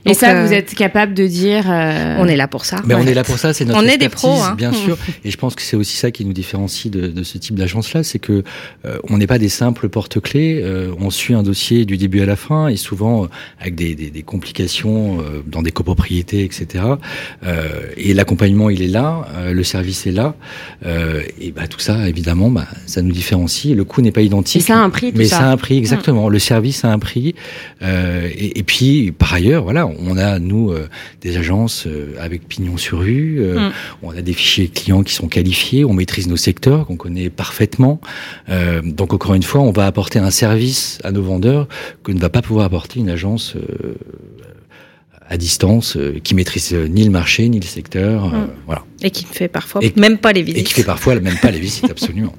Et 0.05 0.09
Donc, 0.09 0.17
ça, 0.17 0.31
euh, 0.35 0.45
vous 0.45 0.51
êtes 0.53 0.75
capable 0.75 1.13
de 1.13 1.25
dire. 1.27 1.63
euh, 1.71 2.17
on 2.19 2.27
est 2.27 2.35
là 2.35 2.47
pour 2.47 2.65
ça. 2.65 2.81
Mais 2.85 2.93
on 2.95 3.05
est 3.07 3.13
là 3.13 3.23
pour 3.23 3.37
ça, 3.39 3.53
c'est 3.53 3.63
notre 3.65 3.79
On 3.79 3.83
est 3.83 3.97
des 3.97 4.05
expertise, 4.05 4.29
pros, 4.29 4.43
hein. 4.43 4.55
bien 4.57 4.73
sûr. 4.73 4.97
Et 5.23 5.31
je 5.31 5.37
pense 5.37 5.55
que 5.55 5.61
c'est 5.61 5.77
aussi 5.77 5.95
ça 5.95 6.11
qui 6.11 6.25
nous 6.25 6.33
différencie 6.33 6.91
de, 6.91 7.07
de 7.07 7.23
ce 7.23 7.37
type 7.37 7.55
d'agence-là, 7.55 8.03
c'est 8.03 8.19
que 8.19 8.43
euh, 8.85 8.97
on 9.09 9.17
n'est 9.17 9.27
pas 9.27 9.39
des 9.39 9.49
simples 9.49 9.87
porte-clés. 9.89 10.61
euh, 10.61 10.91
on 10.99 11.09
suit 11.09 11.33
un 11.33 11.43
dossier 11.43 11.85
du 11.85 11.97
début 11.97 12.21
à 12.21 12.25
la 12.25 12.35
fin 12.35 12.67
et 12.67 12.75
souvent 12.75 13.23
euh, 13.23 13.27
avec 13.61 13.75
des, 13.75 13.95
des, 13.95 14.09
des 14.09 14.21
complications 14.23 15.19
euh, 15.21 15.41
dans 15.47 15.61
des 15.61 15.71
copropriétés, 15.71 16.43
etc. 16.43 16.83
Euh, 17.45 17.69
et 17.97 18.13
l'accompagnement, 18.13 18.69
il 18.69 18.81
est 18.81 18.87
là, 18.87 19.27
euh, 19.37 19.53
le 19.53 19.63
service 19.63 20.05
est 20.07 20.11
là, 20.11 20.35
euh, 20.85 21.21
et 21.39 21.51
bah 21.51 21.67
tout 21.67 21.79
ça, 21.79 22.07
évidemment, 22.09 22.49
bah, 22.49 22.67
ça 22.85 23.01
nous 23.01 23.11
différencie. 23.11 23.75
Le 23.75 23.83
coût 23.83 24.01
n'est 24.01 24.11
pas 24.11 24.21
identique. 24.21 24.61
Et 24.61 24.65
ça 24.65 24.77
a 24.79 24.81
un 24.81 24.89
prix, 24.89 25.11
tout 25.11 25.17
mais 25.17 25.25
ça. 25.25 25.37
ça 25.37 25.43
a 25.49 25.51
un 25.51 25.57
prix, 25.57 25.77
exactement. 25.77 26.29
Le 26.29 26.39
service 26.39 26.83
a 26.85 26.91
un 26.91 26.99
prix. 26.99 27.35
Euh, 27.81 28.24
et, 28.27 28.59
et 28.59 28.63
puis, 28.63 29.11
par 29.11 29.33
ailleurs, 29.33 29.63
voilà, 29.63 29.87
on 29.87 30.17
a, 30.17 30.39
nous, 30.39 30.71
euh, 30.71 30.87
des 31.21 31.37
agences 31.37 31.87
euh, 31.87 32.13
avec 32.19 32.47
pignon 32.47 32.77
sur 32.77 32.99
rue. 32.99 33.37
euh, 33.39 33.69
Mm. 33.69 33.71
On 34.03 34.09
a 34.11 34.21
des 34.21 34.33
fichiers 34.33 34.67
clients 34.67 35.03
qui 35.03 35.13
sont 35.13 35.27
qualifiés. 35.27 35.85
On 35.85 35.93
maîtrise 35.93 36.27
nos 36.27 36.37
secteurs 36.37 36.85
qu'on 36.85 36.97
connaît 36.97 37.29
parfaitement. 37.29 37.99
Euh, 38.49 38.81
donc, 38.81 39.13
encore 39.13 39.33
une 39.33 39.43
fois, 39.43 39.61
on 39.61 39.71
va 39.71 39.85
apporter 39.85 40.19
un 40.19 40.31
service 40.31 40.99
à 41.03 41.11
nos 41.11 41.21
vendeurs 41.23 41.67
que 42.03 42.11
ne 42.11 42.19
va 42.19 42.29
pas 42.29 42.41
pouvoir 42.41 42.65
apporter 42.65 42.99
une 42.99 43.09
agence 43.09 43.55
euh, 43.55 43.95
à 45.27 45.37
distance 45.37 45.97
euh, 45.97 46.19
qui 46.23 46.35
maîtrise 46.35 46.71
euh, 46.73 46.87
ni 46.87 47.03
le 47.03 47.09
marché 47.09 47.49
ni 47.49 47.59
le 47.59 47.65
secteur. 47.65 48.25
euh, 48.25 48.29
Mm. 48.45 48.49
voilà. 48.67 48.83
Et 49.01 49.09
qui 49.11 49.25
ne 49.25 49.33
fait 49.33 49.47
parfois 49.47 49.81
Et- 49.83 49.91
même 49.99 50.17
pas 50.19 50.31
les 50.33 50.41
Et 50.41 50.43
visites. 50.43 50.67
qui 50.67 50.73
fait 50.73 50.83
parfois 50.83 51.15
même 51.19 51.37
pas 51.41 51.51
les 51.51 51.59
visites, 51.59 51.89
absolument. 51.89 52.33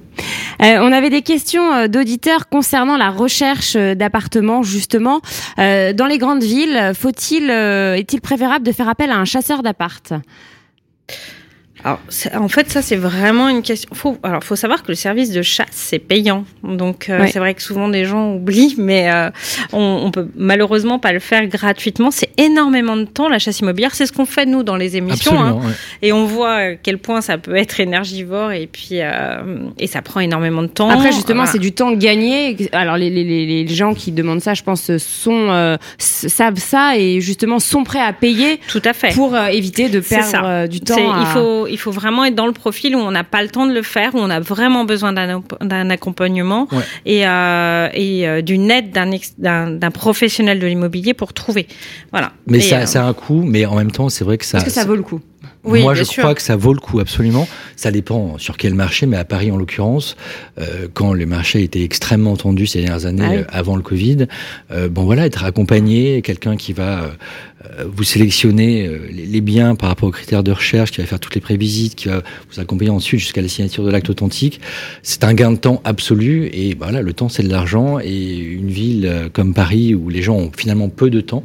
Euh, 0.63 0.79
on 0.81 0.93
avait 0.93 1.11
des 1.11 1.23
questions 1.23 1.87
d'auditeurs 1.89 2.49
concernant 2.49 2.97
la 2.97 3.11
recherche 3.11 3.77
d'appartements 3.77 4.63
justement 4.63 5.21
dans 5.59 6.07
les 6.09 6.19
grandes 6.19 6.43
villes. 6.43 6.93
Faut-il, 6.99 7.51
est-il 7.51 8.21
préférable 8.21 8.65
de 8.65 8.73
faire 8.73 8.89
appel 8.89 9.11
à 9.11 9.17
un 9.17 9.25
chasseur 9.27 9.63
d'appart? 9.63 10.13
Alors, 11.87 12.01
en 12.43 12.49
fait, 12.49 12.69
ça, 12.69 12.83
c'est 12.83 12.97
vraiment 12.97 13.49
une 13.49 13.63
question. 13.63 13.89
Faut, 13.95 14.17
alors, 14.25 14.43
faut 14.43 14.57
savoir 14.57 14.83
que 14.83 14.89
le 14.89 14.97
service 14.97 15.31
de 15.31 15.41
chasse, 15.43 15.69
c'est 15.71 16.01
payant. 16.01 16.45
Donc, 16.65 17.09
euh, 17.09 17.21
Ouais. 17.21 17.29
c'est 17.29 17.39
vrai 17.39 17.55
que 17.55 17.63
souvent 17.63 17.89
des 17.89 18.05
gens 18.05 18.33
oublient, 18.35 18.75
mais 18.79 19.09
euh, 19.13 19.31
on, 19.73 20.01
on 20.05 20.11
peut 20.11 20.27
malheureusement 20.37 20.99
pas 20.99 21.13
le 21.13 21.21
faire 21.21 21.47
gratuitement. 21.47 22.11
C'est 22.11 22.31
énormément 22.39 22.97
de 22.97 23.05
temps, 23.05 23.29
la 23.29 23.39
chasse 23.39 23.61
immobilière. 23.61 23.95
C'est 23.95 24.07
ce 24.07 24.13
qu'on 24.13 24.27
fait, 24.27 24.47
nous, 24.47 24.65
dans 24.65 24.75
les 24.75 24.97
émissions. 24.97 25.39
hein. 25.39 25.53
Ouais. 25.53 25.73
et 26.03 26.13
on 26.13 26.25
voit 26.27 26.55
à 26.55 26.75
quel 26.75 26.99
point 26.99 27.21
ça 27.21 27.39
peut 27.39 27.55
être 27.55 27.79
énergivore 27.79 28.51
et 28.51 28.67
puis, 28.67 29.01
euh, 29.01 29.69
et 29.79 29.87
ça 29.87 30.03
prend 30.03 30.19
énormément 30.21 30.63
de 30.63 30.67
temps. 30.69 30.91
Après, 30.91 31.13
justement, 31.13 31.43
Voilà. 31.45 31.53
c'est 31.53 31.59
du 31.61 31.71
temps 31.73 31.93
gagné. 31.93 32.57
Alors, 32.73 32.97
les, 32.97 33.11
les, 33.11 33.23
les, 33.23 33.47
les 33.65 33.75
gens 33.75 33.95
qui 33.95 34.11
demandent 34.11 34.41
ça, 34.43 34.55
je 34.55 34.63
pense, 34.65 34.97
sont 34.97 35.51
euh, 35.51 35.77
savent 35.99 36.59
ça 36.59 36.97
et 36.99 37.21
justement 37.21 37.61
sont 37.61 37.85
prêts 37.85 38.01
à 38.01 38.13
payer 38.13 38.59
Tout 38.69 38.83
à 38.85 38.93
fait. 38.93 39.15
pour 39.15 39.35
euh, 39.37 39.47
éviter 39.47 39.89
de 39.89 40.01
perdre 40.01 40.41
euh, 40.45 40.67
du 40.67 40.81
temps. 40.81 41.13
à- 41.13 41.21
Il, 41.21 41.27
faut, 41.27 41.67
il 41.77 41.79
faut 41.79 41.91
vraiment 41.93 42.25
être 42.25 42.35
dans 42.35 42.47
le 42.47 42.53
profil 42.53 42.97
où 42.97 42.99
on 42.99 43.11
n'a 43.11 43.23
pas 43.25 43.43
le 43.43 43.49
temps 43.51 43.67
de 43.67 43.73
le 43.75 43.83
faire, 43.83 44.15
où 44.15 44.19
on 44.19 44.31
a 44.31 44.41
vraiment 44.41 44.85
besoin 44.85 45.13
d'un 45.13 45.91
accompagnement 45.91 46.67
Ouais. 46.73 46.83
et, 47.05 47.27
euh, 47.27 47.89
et 47.93 48.27
euh, 48.27 48.41
d'une 48.43 48.71
aide 48.71 48.91
d'un 48.93 49.91
professionnel 49.91 50.59
de 50.59 50.67
l'immobilier 50.67 51.13
pour 51.15 51.33
trouver. 51.33 51.67
Voilà. 52.13 52.33
Mais 52.47 52.59
Et, 52.59 52.61
ça, 52.63 52.79
euh, 52.81 52.87
ça 52.87 53.05
a 53.05 53.09
un 53.09 53.13
coût, 53.13 53.43
mais 53.47 53.67
en 53.67 53.75
même 53.77 53.91
temps, 53.91 54.09
c'est 54.09 54.25
vrai 54.25 54.39
que 54.39 54.45
ça. 54.47 54.59
Est-ce 54.59 54.67
que 54.67 54.71
ça 54.71 54.85
vaut 54.87 54.97
le 54.97 55.03
coup 55.03 55.21
Oui, 55.65 55.83
Moi, 55.83 55.95
je 55.95 56.05
sûr. 56.05 56.23
crois 56.23 56.35
que 56.35 56.43
ça 56.43 56.57
vaut 56.57 56.73
le 56.73 56.81
coup 56.81 56.99
absolument. 57.01 57.47
Ça 57.77 57.91
dépend 57.91 58.39
sur 58.39 58.57
quel 58.57 58.75
marché, 58.75 59.05
mais 59.07 59.17
à 59.19 59.25
Paris 59.25 59.51
en 59.51 59.57
l'occurrence, 59.59 60.17
euh, 60.59 60.89
quand 60.95 61.13
le 61.13 61.27
marché 61.27 61.63
était 61.63 61.83
extrêmement 61.83 62.37
tendu 62.37 62.67
ces 62.67 62.81
dernières 62.81 63.05
années, 63.07 63.23
Ah 63.27 63.31
oui. 63.33 63.37
euh, 63.39 63.45
avant 63.51 63.77
le 63.77 63.83
Covid, 63.83 64.27
euh, 64.73 64.89
bon 64.89 65.05
voilà, 65.05 65.27
être 65.27 65.45
accompagné, 65.45 66.23
quelqu'un 66.23 66.57
qui 66.57 66.73
va 66.73 67.11
vous 67.87 68.05
sélectionner 68.05 68.87
euh, 68.87 68.99
les, 69.11 69.41
biens 69.41 69.75
par 69.75 69.89
rapport 69.89 70.09
aux 70.09 70.13
critères 70.13 70.43
de 70.43 70.53
recherche, 70.53 70.91
qui 70.91 71.01
va 71.01 71.07
faire 71.07 71.21
toutes 71.21 71.35
les 71.35 71.41
prévisites, 71.41 71.95
qui 71.95 72.09
va 72.09 72.23
vous 72.51 72.61
accompagner 72.61 72.91
ensuite 72.91 73.21
jusqu'à 73.21 73.43
la 73.43 73.49
signature 73.49 73.85
de 73.85 73.91
l'acte 73.91 74.11
authentique, 74.11 74.61
c'est 75.03 75.25
un 75.25 75.35
gain 75.35 75.53
de 75.53 75.57
temps 75.57 75.81
absolu. 75.85 76.49
Et 76.53 76.75
voilà, 76.75 77.03
le 77.03 77.13
temps 77.13 77.29
c'est 77.29 77.43
de 77.43 77.51
l'argent. 77.51 77.99
Et 78.01 78.37
une 78.37 78.71
ville 78.71 79.07
euh, 79.07 79.29
comme 79.33 79.55
Paris 79.55 79.95
où 79.95 80.09
les 80.09 80.23
gens 80.23 80.37
ont 80.37 80.51
finalement 80.57 80.89
peu 80.89 81.11
de 81.11 81.21
temps, 81.21 81.45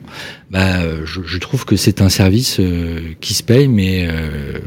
bah, 0.52 0.82
euh, 0.82 1.06
je, 1.06 1.22
je 1.26 1.38
trouve 1.38 1.64
que 1.64 1.78
c'est 1.78 2.02
un 2.02 2.10
service 2.10 2.60
euh, 2.60 3.00
qui 3.22 3.34
se 3.34 3.42
paye, 3.42 3.70
mais 3.70 4.06
euh, 4.10 4.60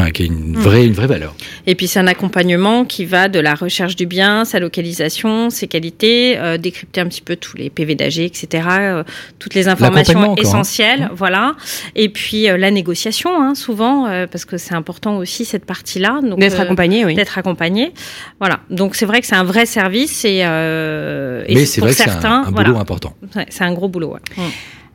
enfin, 0.00 0.10
qui 0.10 0.22
a 0.22 0.26
une 0.26 0.56
vraie, 0.56 0.86
une 0.86 0.92
vraie 0.92 1.06
valeur. 1.06 1.34
Et 1.66 1.74
puis 1.74 1.86
c'est 1.86 1.98
un 1.98 2.06
accompagnement 2.06 2.84
qui 2.84 3.04
va 3.04 3.28
de 3.28 3.38
la 3.38 3.54
recherche 3.54 3.96
du 3.96 4.06
bien, 4.06 4.44
sa 4.44 4.58
localisation, 4.58 5.50
ses 5.50 5.68
qualités, 5.68 6.38
euh, 6.38 6.58
décrypter 6.58 7.00
un 7.00 7.06
petit 7.06 7.22
peu 7.22 7.36
tous 7.36 7.56
les 7.56 7.70
PV 7.70 7.94
d'AG, 7.94 8.18
etc. 8.18 8.64
euh, 8.80 9.04
toutes 9.38 9.54
les 9.54 9.68
informations 9.68 10.20
encore, 10.20 10.32
hein. 10.32 10.42
essentielles, 10.42 11.10
voilà. 11.14 11.54
Et 11.94 12.08
puis 12.08 12.48
euh, 12.48 12.56
la 12.56 12.70
négociation, 12.70 13.40
hein, 13.40 13.54
souvent, 13.54 14.06
euh, 14.06 14.26
parce 14.26 14.44
que 14.44 14.56
c'est 14.56 14.74
important 14.74 15.16
aussi 15.16 15.44
cette 15.44 15.64
partie-là. 15.64 16.20
D'être 16.36 16.58
euh, 16.58 16.62
accompagné, 16.62 17.04
oui. 17.04 17.14
d'être 17.14 17.38
accompagné. 17.38 17.92
Voilà. 18.38 18.60
Donc 18.70 18.94
c'est 18.94 19.06
vrai 19.06 19.20
que 19.20 19.26
c'est 19.26 19.36
un 19.36 19.44
vrai 19.44 19.66
service 19.66 20.24
et, 20.24 20.40
euh, 20.44 21.44
et 21.46 21.54
mais 21.54 21.66
c'est 21.66 21.80
pour 21.80 21.88
vrai 21.88 21.96
que 21.96 22.02
c'est 22.02 22.08
un, 22.08 22.12
certains, 22.12 22.42
un 22.46 22.50
voilà. 22.50 22.68
boulot 22.68 22.80
important. 22.80 23.14
Ouais, 23.36 23.46
c'est 23.48 23.64
un 23.64 23.72
gros 23.72 23.88
boulot. 23.88 24.14
ouais. 24.14 24.20
Mm. 24.36 24.48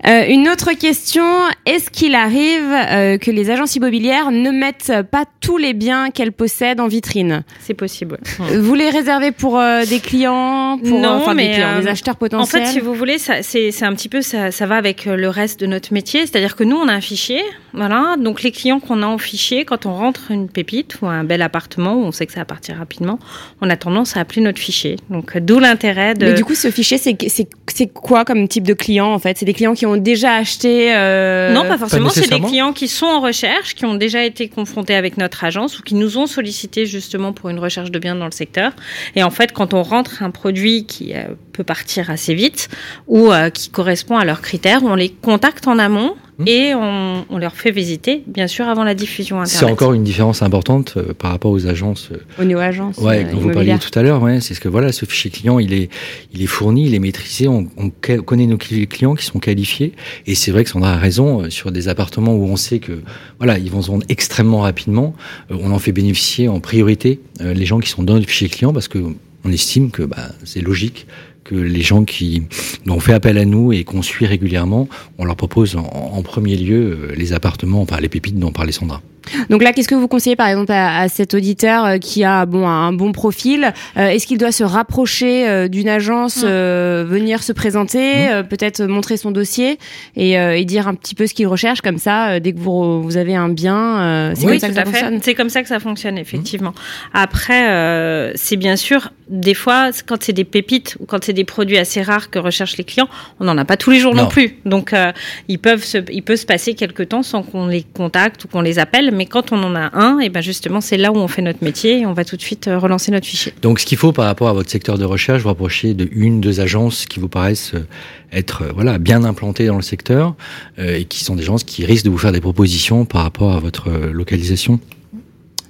Euh, 0.08 0.26
une 0.28 0.50
autre 0.50 0.74
question, 0.74 1.24
est-ce 1.66 1.90
qu'il 1.90 2.14
arrive 2.16 2.64
euh, 2.72 3.18
que 3.18 3.32
les 3.32 3.50
agences 3.50 3.76
immobilières 3.76 4.30
ne 4.30 4.52
mettent 4.52 4.92
pas 5.10 5.24
tous 5.42 5.58
les 5.58 5.74
biens 5.74 6.12
qu'elles 6.12 6.32
possèdent 6.34 6.80
en 6.80 6.88
vitrine? 6.88 7.44
C'est 7.62 7.74
possible. 7.74 8.18
ouais. 8.40 8.56
Euh, 8.56 8.62
Vous 8.62 8.76
les 8.76 8.90
réservez 8.90 9.32
pour 9.32 9.58
euh, 9.58 9.84
des 9.86 10.00
clients, 10.00 10.78
pour 10.78 11.00
Non, 11.00 11.14
enfin, 11.22 11.34
mais, 11.34 11.48
des, 11.48 11.54
clients, 11.54 11.80
des 11.80 11.88
acheteurs 11.88 12.16
En 12.16 12.18
potentiels? 12.18 12.66
fait, 12.66 12.72
si 12.74 12.80
vous 12.82 12.94
voulez, 12.94 13.18
ça, 13.18 13.42
c'est, 13.42 13.72
un 13.84 13.94
petit 13.94 14.10
peu 14.10 14.22
ça, 14.22 14.52
ça 14.52 14.66
va 14.68 14.76
avec 14.76 15.06
le 15.06 15.30
reste 15.30 15.60
de 15.62 15.66
notre 15.66 15.94
métier. 15.94 16.22
C'est-à-dire 16.22 16.56
que 16.56 16.64
nous, 16.64 16.76
on 16.76 16.88
a 16.88 16.94
un 16.94 17.02
fichier, 17.02 17.42
voilà. 17.74 18.16
Donc 18.20 18.44
les 18.44 18.52
clients 18.52 18.80
qu'on 18.80 19.02
a 19.02 19.08
en 19.08 19.18
fichier, 19.18 19.66
quand 19.66 19.86
on 19.86 19.94
rentre 19.94 20.30
une 20.30 20.50
pépite 20.50 21.02
ou 21.02 21.08
un 21.08 21.24
bel 21.24 21.42
appartement 21.42 21.94
où 21.96 22.04
on 22.04 22.12
sait 22.12 22.26
que 22.26 22.34
ça 22.34 22.42
va 22.42 22.46
partir 22.46 22.78
rapidement, 22.78 23.18
on 23.62 23.70
a 23.70 23.78
tendance 23.78 24.18
à 24.18 24.20
appeler 24.20 24.42
notre 24.42 24.60
fichier. 24.60 24.98
Donc 25.10 25.38
d'où 25.38 25.60
l'intérêt 25.60 26.14
de. 26.14 26.26
Mais 26.28 26.34
du 26.34 26.44
coup, 26.46 26.54
ce 26.56 26.70
fichier, 26.70 26.98
c'est 27.00 27.88
quoi 27.94 28.24
comme 28.26 28.48
type 28.48 28.68
de 28.68 28.74
client 28.74 29.08
en 29.12 29.20
fait? 29.20 29.38
C'est 29.38 29.46
des 29.46 29.54
clients 29.54 29.74
qui 29.74 29.85
ont 29.86 29.98
déjà 29.98 30.34
acheté 30.34 30.96
euh, 30.96 31.54
Non, 31.54 31.68
pas 31.68 31.78
forcément. 31.78 32.10
C'est 32.10 32.30
des 32.30 32.40
clients 32.40 32.74
qui 32.74 32.88
sont 32.88 33.06
en 33.06 33.22
recherche, 33.22 33.76
qui 33.76 33.86
ont 33.86 33.96
déjà 33.96 34.24
été 34.24 34.48
confrontés 34.48 34.96
avec 34.96 35.18
notre 35.18 35.44
agence 35.44 35.80
ou 35.80 35.84
qui 35.84 35.96
nous 35.96 36.18
ont 36.18 36.28
sollicité 36.28 36.86
justement 36.86 37.34
pour 37.34 37.50
une 37.50 37.60
recherche 37.60 37.92
de 37.92 38.00
biens 38.00 38.16
dans 38.16 38.26
le 38.26 38.32
secteur. 38.32 38.72
Et 39.16 39.24
en 39.24 39.30
fait, 39.30 39.52
quand 39.52 39.74
on 39.74 39.84
rentre 39.84 40.24
un 40.24 40.32
produit 40.32 40.86
qui 40.86 41.14
euh, 41.14 41.26
peut 41.54 41.64
partir 41.64 42.10
assez 42.10 42.34
vite 42.34 42.70
ou 43.08 43.32
euh, 43.32 43.50
qui 43.50 43.70
correspond 43.70 44.18
à 44.18 44.26
leurs 44.26 44.42
critères, 44.42 44.84
on 44.84 44.96
les 44.96 45.10
contacte 45.10 45.68
en 45.68 45.80
amont 45.80 46.16
Mmh. 46.38 46.44
et 46.48 46.76
on, 46.76 47.26
on 47.30 47.38
leur 47.38 47.56
fait 47.56 47.72
visiter, 47.72 48.22
bien 48.28 48.48
sûr, 48.48 48.68
avant 48.68 48.84
la 48.84 48.94
diffusion 48.94 49.44
C'est 49.46 49.56
internet. 49.58 49.74
encore 49.74 49.94
une 49.94 50.04
différence 50.04 50.42
importante 50.42 50.96
euh, 50.98 51.14
par 51.14 51.32
rapport 51.32 51.52
aux 51.52 51.66
agences 51.66 52.10
euh, 52.12 52.18
aux 52.42 52.44
néo-agences 52.44 52.98
Ouais, 52.98 53.24
euh, 53.26 53.32
dont 53.32 53.38
vous 53.40 53.52
parliez 53.52 53.78
tout 53.80 53.98
à 53.98 54.04
l'heure, 54.04 54.22
ouais, 54.22 54.42
c'est 54.42 54.54
ce 54.54 54.60
que 54.60 54.68
voilà, 54.68 54.92
ce 54.92 55.06
fichier 55.06 55.32
client, 55.32 55.60
il 55.60 55.74
est, 55.74 55.90
il 56.34 56.42
est 56.42 56.48
fourni, 56.48 56.88
il 56.88 56.94
est 56.94 57.00
maîtrisé, 57.00 57.48
on, 57.48 57.68
on 57.78 57.90
connaît 58.22 58.48
nos 58.48 58.58
cli- 58.58 58.86
clients 58.86 59.16
qui 59.16 59.24
sont 59.24 59.40
qualifiés, 59.40 59.94
et 60.28 60.36
c'est 60.36 60.52
vrai 60.52 60.66
que 60.66 60.70
Sandra 60.70 60.94
a 60.94 60.98
raison 60.98 61.44
euh, 61.44 61.50
sur 61.50 61.72
des 61.72 61.88
appartements 61.88 62.34
où 62.36 62.44
on 62.44 62.58
sait 62.58 62.80
que 62.80 63.00
voilà, 63.38 63.58
ils 63.58 63.72
vont 63.72 63.82
se 63.82 63.88
vendre 63.90 64.04
extrêmement 64.10 64.60
rapidement, 64.62 65.16
euh, 65.52 65.58
on 65.62 65.72
en 65.72 65.80
fait 65.80 65.94
bénéficier 65.94 66.50
en 66.50 66.60
priorité 66.60 67.22
euh, 67.40 67.54
les 67.54 67.66
gens 67.66 67.80
qui 67.80 67.90
sont 67.90 68.04
dans 68.04 68.16
le 68.16 68.22
fichier 68.24 68.50
client 68.50 68.74
parce 68.74 68.90
que 68.90 69.00
on 69.46 69.52
estime 69.52 69.90
que 69.92 70.04
bah, 70.04 70.30
c'est 70.44 70.60
logique 70.62 71.08
que 71.46 71.56
les 71.56 71.82
gens 71.82 72.04
qui 72.04 72.44
ont 72.90 73.00
fait 73.00 73.14
appel 73.14 73.38
à 73.38 73.46
nous 73.46 73.72
et 73.72 73.86
qu'on 73.86 74.02
suit 74.02 74.26
régulièrement, 74.26 74.90
on 75.18 75.24
leur 75.24 75.38
propose 75.38 75.78
en, 75.78 75.84
en 75.84 76.22
premier 76.24 76.58
lieu 76.58 77.10
euh, 77.12 77.16
les 77.16 77.32
appartements, 77.32 77.82
enfin 77.82 78.02
les 78.02 78.10
pépites 78.10 78.38
dont 78.38 78.52
parlait 78.52 78.74
Sandra. 78.74 79.02
Donc 79.50 79.64
là, 79.64 79.74
qu'est-ce 79.74 79.88
que 79.88 79.96
vous 79.96 80.08
conseillez 80.08 80.36
par 80.36 80.48
exemple 80.48 80.72
à, 80.72 81.00
à 81.00 81.08
cet 81.10 81.34
auditeur 81.34 81.86
euh, 81.86 81.98
qui 81.98 82.24
a 82.24 82.46
bon 82.46 82.68
un 82.68 82.94
bon 82.94 83.12
profil 83.12 83.74
Euh, 83.98 84.08
Est-ce 84.08 84.28
qu'il 84.28 84.38
doit 84.38 84.52
se 84.52 84.64
rapprocher 84.64 85.48
euh, 85.48 85.68
d'une 85.68 85.90
agence, 85.90 86.38
Mm. 86.44 86.48
euh, 86.48 87.06
venir 87.08 87.44
se 87.44 87.52
présenter, 87.54 88.30
euh, 88.30 88.44
peut-être 88.44 88.84
montrer 88.84 89.18
son 89.18 89.32
dossier 89.32 89.80
et, 90.16 90.38
euh, 90.38 90.58
et 90.58 90.66
dire 90.66 90.88
un 90.88 90.94
petit 90.96 91.16
peu 91.16 91.28
ce 91.28 91.34
qu'il 91.34 91.48
recherche 91.48 91.82
comme 91.82 91.98
ça 91.98 92.30
euh, 92.30 92.40
dès 92.40 92.52
que 92.54 92.60
vous, 92.60 93.02
vous 93.02 93.18
avez 93.18 93.36
un 93.36 93.50
bien 93.50 94.00
euh, 94.02 94.32
C'est 94.36 94.46
Oui, 94.46 94.60
comme 94.60 94.60
ça 94.60 94.68
tout 94.68 94.74
que 94.74 94.80
ça 94.80 94.86
fonctionne 94.86 95.20
C'est 95.22 95.34
comme 95.36 95.50
ça 95.50 95.62
que 95.62 95.68
ça 95.68 95.80
fonctionne, 95.80 96.18
effectivement. 96.18 96.74
Après, 97.14 97.70
euh, 97.70 98.32
c'est 98.36 98.56
bien 98.58 98.76
sûr, 98.76 99.12
des 99.30 99.54
fois, 99.54 99.90
quand 100.06 100.22
c'est 100.24 100.34
des 100.34 100.44
pépites 100.44 100.98
ou 101.00 101.06
quand 101.06 101.24
c'est 101.24 101.34
des 101.34 101.46
produits 101.46 101.78
assez 101.78 102.02
rares 102.02 102.30
que 102.30 102.40
recherchent 102.40 102.78
les 102.78 102.84
clients, 102.84 103.08
on 103.40 103.46
n'en 103.46 103.58
a 103.58 103.66
pas 103.66 103.78
tous 103.78 103.92
les 103.92 104.00
jours 104.00 104.14
non, 104.16 104.28
plus. 104.28 104.58
Donc, 104.66 104.94
euh, 104.94 105.12
ils 105.48 105.60
peuvent 105.60 105.84
se, 105.84 105.98
il 106.12 106.24
peut 106.24 106.36
se 106.36 106.46
passer 106.46 106.74
quelques 106.74 107.10
temps 107.10 107.24
sans 107.24 107.44
qu'on 107.44 107.68
les 107.68 107.84
contacte 107.84 108.46
ou 108.46 108.48
qu'on 108.48 108.62
les 108.62 108.80
appelle. 108.80 109.12
Mais 109.16 109.26
quand 109.26 109.52
on 109.52 109.64
en 109.64 109.76
a 109.76 109.98
un, 109.98 110.20
et 110.20 110.30
ben 110.30 110.42
justement, 110.42 110.82
c'est 110.82 110.98
là 110.98 111.12
où 111.12 111.18
on 111.18 111.28
fait 111.28 111.42
notre 111.42 111.64
métier 111.64 112.00
et 112.02 112.06
on 112.06 112.14
va 112.14 112.26
tout 112.26 112.36
de 112.36 112.42
suite 112.42 112.68
euh, 112.68 112.78
relancer 112.78 113.12
notre 113.12 113.26
fichier. 113.26 113.54
Donc, 113.62 113.80
ce 113.80 113.86
qu'il 113.86 113.98
faut 113.98 114.12
par 114.12 114.26
rapport 114.26 114.50
à 114.50 114.54
votre 114.54 114.70
secteur 114.70 114.98
de 114.98 115.06
recherche, 115.06 115.42
vous 115.42 115.50
rapprocher 115.50 115.94
de 115.94 116.08
une, 116.12 116.42
deux 116.42 116.60
agences 116.60 117.06
qui 117.06 117.20
vous 117.20 117.30
paraissent 117.30 117.74
euh, 117.74 117.88
être 118.32 118.64
voilà 118.74 118.98
bien 118.98 119.24
implantées 119.24 119.68
dans 119.68 119.78
le 119.78 119.82
secteur 119.82 120.36
et 120.78 121.06
qui 121.06 121.24
sont 121.24 121.36
des 121.36 121.44
agences 121.44 121.64
qui 121.64 121.86
risquent 121.86 122.06
de 122.06 122.10
vous 122.10 122.18
faire 122.18 122.34
des 122.34 122.42
propositions 122.42 123.06
par 123.06 123.22
rapport 123.22 123.54
à 123.54 123.60
votre 123.60 123.90
localisation. 123.90 124.80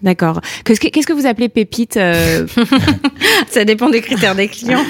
D'accord. 0.03 0.41
Qu'est-ce 0.65 1.07
que, 1.07 1.13
vous 1.13 1.25
appelez 1.25 1.49
pépite 1.49 1.97
euh 1.97 2.45
Ça 3.47 3.65
dépend 3.65 3.89
des 3.89 4.01
critères 4.01 4.35
des 4.35 4.47
clients. 4.47 4.83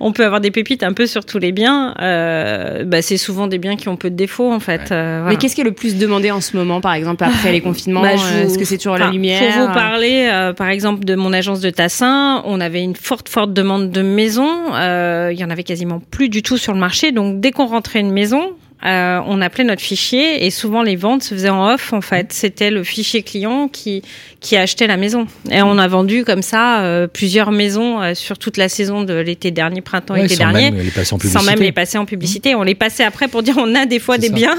on 0.00 0.12
peut 0.12 0.24
avoir 0.24 0.40
des 0.40 0.50
pépites 0.50 0.82
un 0.82 0.92
peu 0.92 1.06
sur 1.06 1.24
tous 1.24 1.38
les 1.38 1.52
biens. 1.52 1.94
Euh, 2.00 2.84
bah, 2.84 3.02
c'est 3.02 3.16
souvent 3.16 3.46
des 3.46 3.58
biens 3.58 3.76
qui 3.76 3.88
ont 3.88 3.96
peu 3.96 4.10
de 4.10 4.16
défauts 4.16 4.52
en 4.52 4.60
fait. 4.60 4.90
Euh, 4.92 5.20
voilà. 5.22 5.30
Mais 5.30 5.36
qu'est-ce 5.36 5.54
qui 5.54 5.60
est 5.60 5.64
le 5.64 5.72
plus 5.72 5.96
demandé 5.96 6.30
en 6.30 6.40
ce 6.40 6.56
moment, 6.56 6.80
par 6.80 6.94
exemple 6.94 7.24
après 7.24 7.52
les 7.52 7.60
confinements 7.60 8.02
bah, 8.02 8.14
vous... 8.14 8.46
Est-ce 8.46 8.58
que 8.58 8.64
c'est 8.64 8.78
toujours 8.78 8.98
la 8.98 9.10
lumière 9.10 9.40
Pour 9.40 9.66
vous 9.66 9.72
parler, 9.72 10.28
euh, 10.30 10.52
par 10.52 10.68
exemple, 10.68 11.04
de 11.04 11.14
mon 11.14 11.32
agence 11.32 11.60
de 11.60 11.70
Tassin, 11.70 12.42
on 12.44 12.60
avait 12.60 12.82
une 12.82 12.96
forte 12.96 13.28
forte 13.28 13.52
demande 13.52 13.90
de 13.90 14.02
maisons. 14.02 14.72
Il 14.72 15.38
y 15.38 15.44
en 15.44 15.50
avait 15.50 15.64
quasiment 15.64 16.00
plus 16.10 16.28
du 16.28 16.42
tout 16.42 16.58
sur 16.58 16.72
le 16.72 16.78
marché. 16.78 17.12
Donc 17.12 17.40
dès 17.40 17.50
qu'on 17.50 17.66
rentrait 17.66 18.00
une 18.00 18.12
maison, 18.12 18.52
euh, 18.84 19.20
on 19.26 19.40
appelait 19.40 19.62
notre 19.62 19.80
fichier 19.80 20.44
et 20.44 20.50
souvent 20.50 20.82
les 20.82 20.96
ventes 20.96 21.22
se 21.22 21.34
faisaient 21.34 21.48
en 21.48 21.72
off 21.72 21.92
en 21.92 22.00
fait. 22.00 22.32
C'était 22.32 22.70
le 22.70 22.82
fichier 22.82 23.22
client 23.22 23.68
qui 23.68 24.02
qui 24.40 24.56
achetait 24.56 24.88
la 24.88 24.96
maison 24.96 25.28
et 25.52 25.62
on 25.62 25.78
a 25.78 25.86
vendu 25.86 26.24
comme 26.24 26.42
ça 26.42 26.82
euh, 26.82 27.06
plusieurs 27.06 27.52
maisons 27.52 28.02
euh, 28.02 28.14
sur 28.14 28.38
toute 28.38 28.56
la 28.56 28.68
saison 28.68 29.04
de 29.04 29.14
l'été 29.14 29.52
dernier, 29.52 29.82
printemps, 29.82 30.14
ouais, 30.14 30.24
été 30.24 30.34
sans 30.34 30.50
dernier, 30.50 30.72
même 30.72 30.82
les 30.82 30.90
passer 30.90 31.14
en 31.14 31.18
sans 31.20 31.44
même 31.44 31.60
les 31.60 31.70
passer 31.70 31.96
en 31.96 32.06
publicité. 32.06 32.54
Mmh. 32.54 32.58
On 32.58 32.62
les 32.64 32.74
passait 32.74 33.04
après 33.04 33.28
pour 33.28 33.44
dire 33.44 33.54
on 33.56 33.72
a 33.76 33.86
des 33.86 34.00
fois 34.00 34.18
des 34.18 34.28
ça. 34.28 34.34
biens 34.34 34.56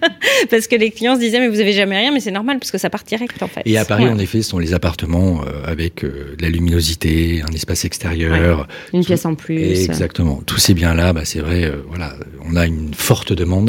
parce 0.50 0.66
que 0.66 0.76
les 0.76 0.90
clients 0.90 1.14
se 1.14 1.20
disaient 1.20 1.40
mais 1.40 1.48
vous 1.48 1.60
avez 1.60 1.72
jamais 1.72 1.96
rien, 1.96 2.12
mais 2.12 2.20
c'est 2.20 2.30
normal 2.30 2.58
parce 2.58 2.70
que 2.70 2.78
ça 2.78 2.90
part 2.90 3.04
direct 3.04 3.42
en 3.42 3.48
fait. 3.48 3.62
Et 3.64 3.78
à 3.78 3.86
Paris, 3.86 4.04
ouais. 4.04 4.10
en 4.10 4.18
effet, 4.18 4.42
ce 4.42 4.50
sont 4.50 4.58
les 4.58 4.74
appartements 4.74 5.40
avec 5.64 6.04
de 6.04 6.36
la 6.40 6.50
luminosité, 6.50 7.42
un 7.48 7.52
espace 7.54 7.86
extérieur, 7.86 8.58
ouais. 8.58 8.66
une 8.92 9.00
tout, 9.00 9.06
pièce 9.06 9.24
en 9.24 9.34
plus. 9.34 9.58
Exactement. 9.58 10.42
Tous 10.44 10.58
ces 10.58 10.74
biens 10.74 10.94
là, 10.94 11.14
bah, 11.14 11.22
c'est 11.24 11.40
vrai, 11.40 11.72
voilà, 11.88 12.12
on 12.46 12.54
a 12.56 12.66
une 12.66 12.92
forte 12.92 13.32
demande 13.32 13.61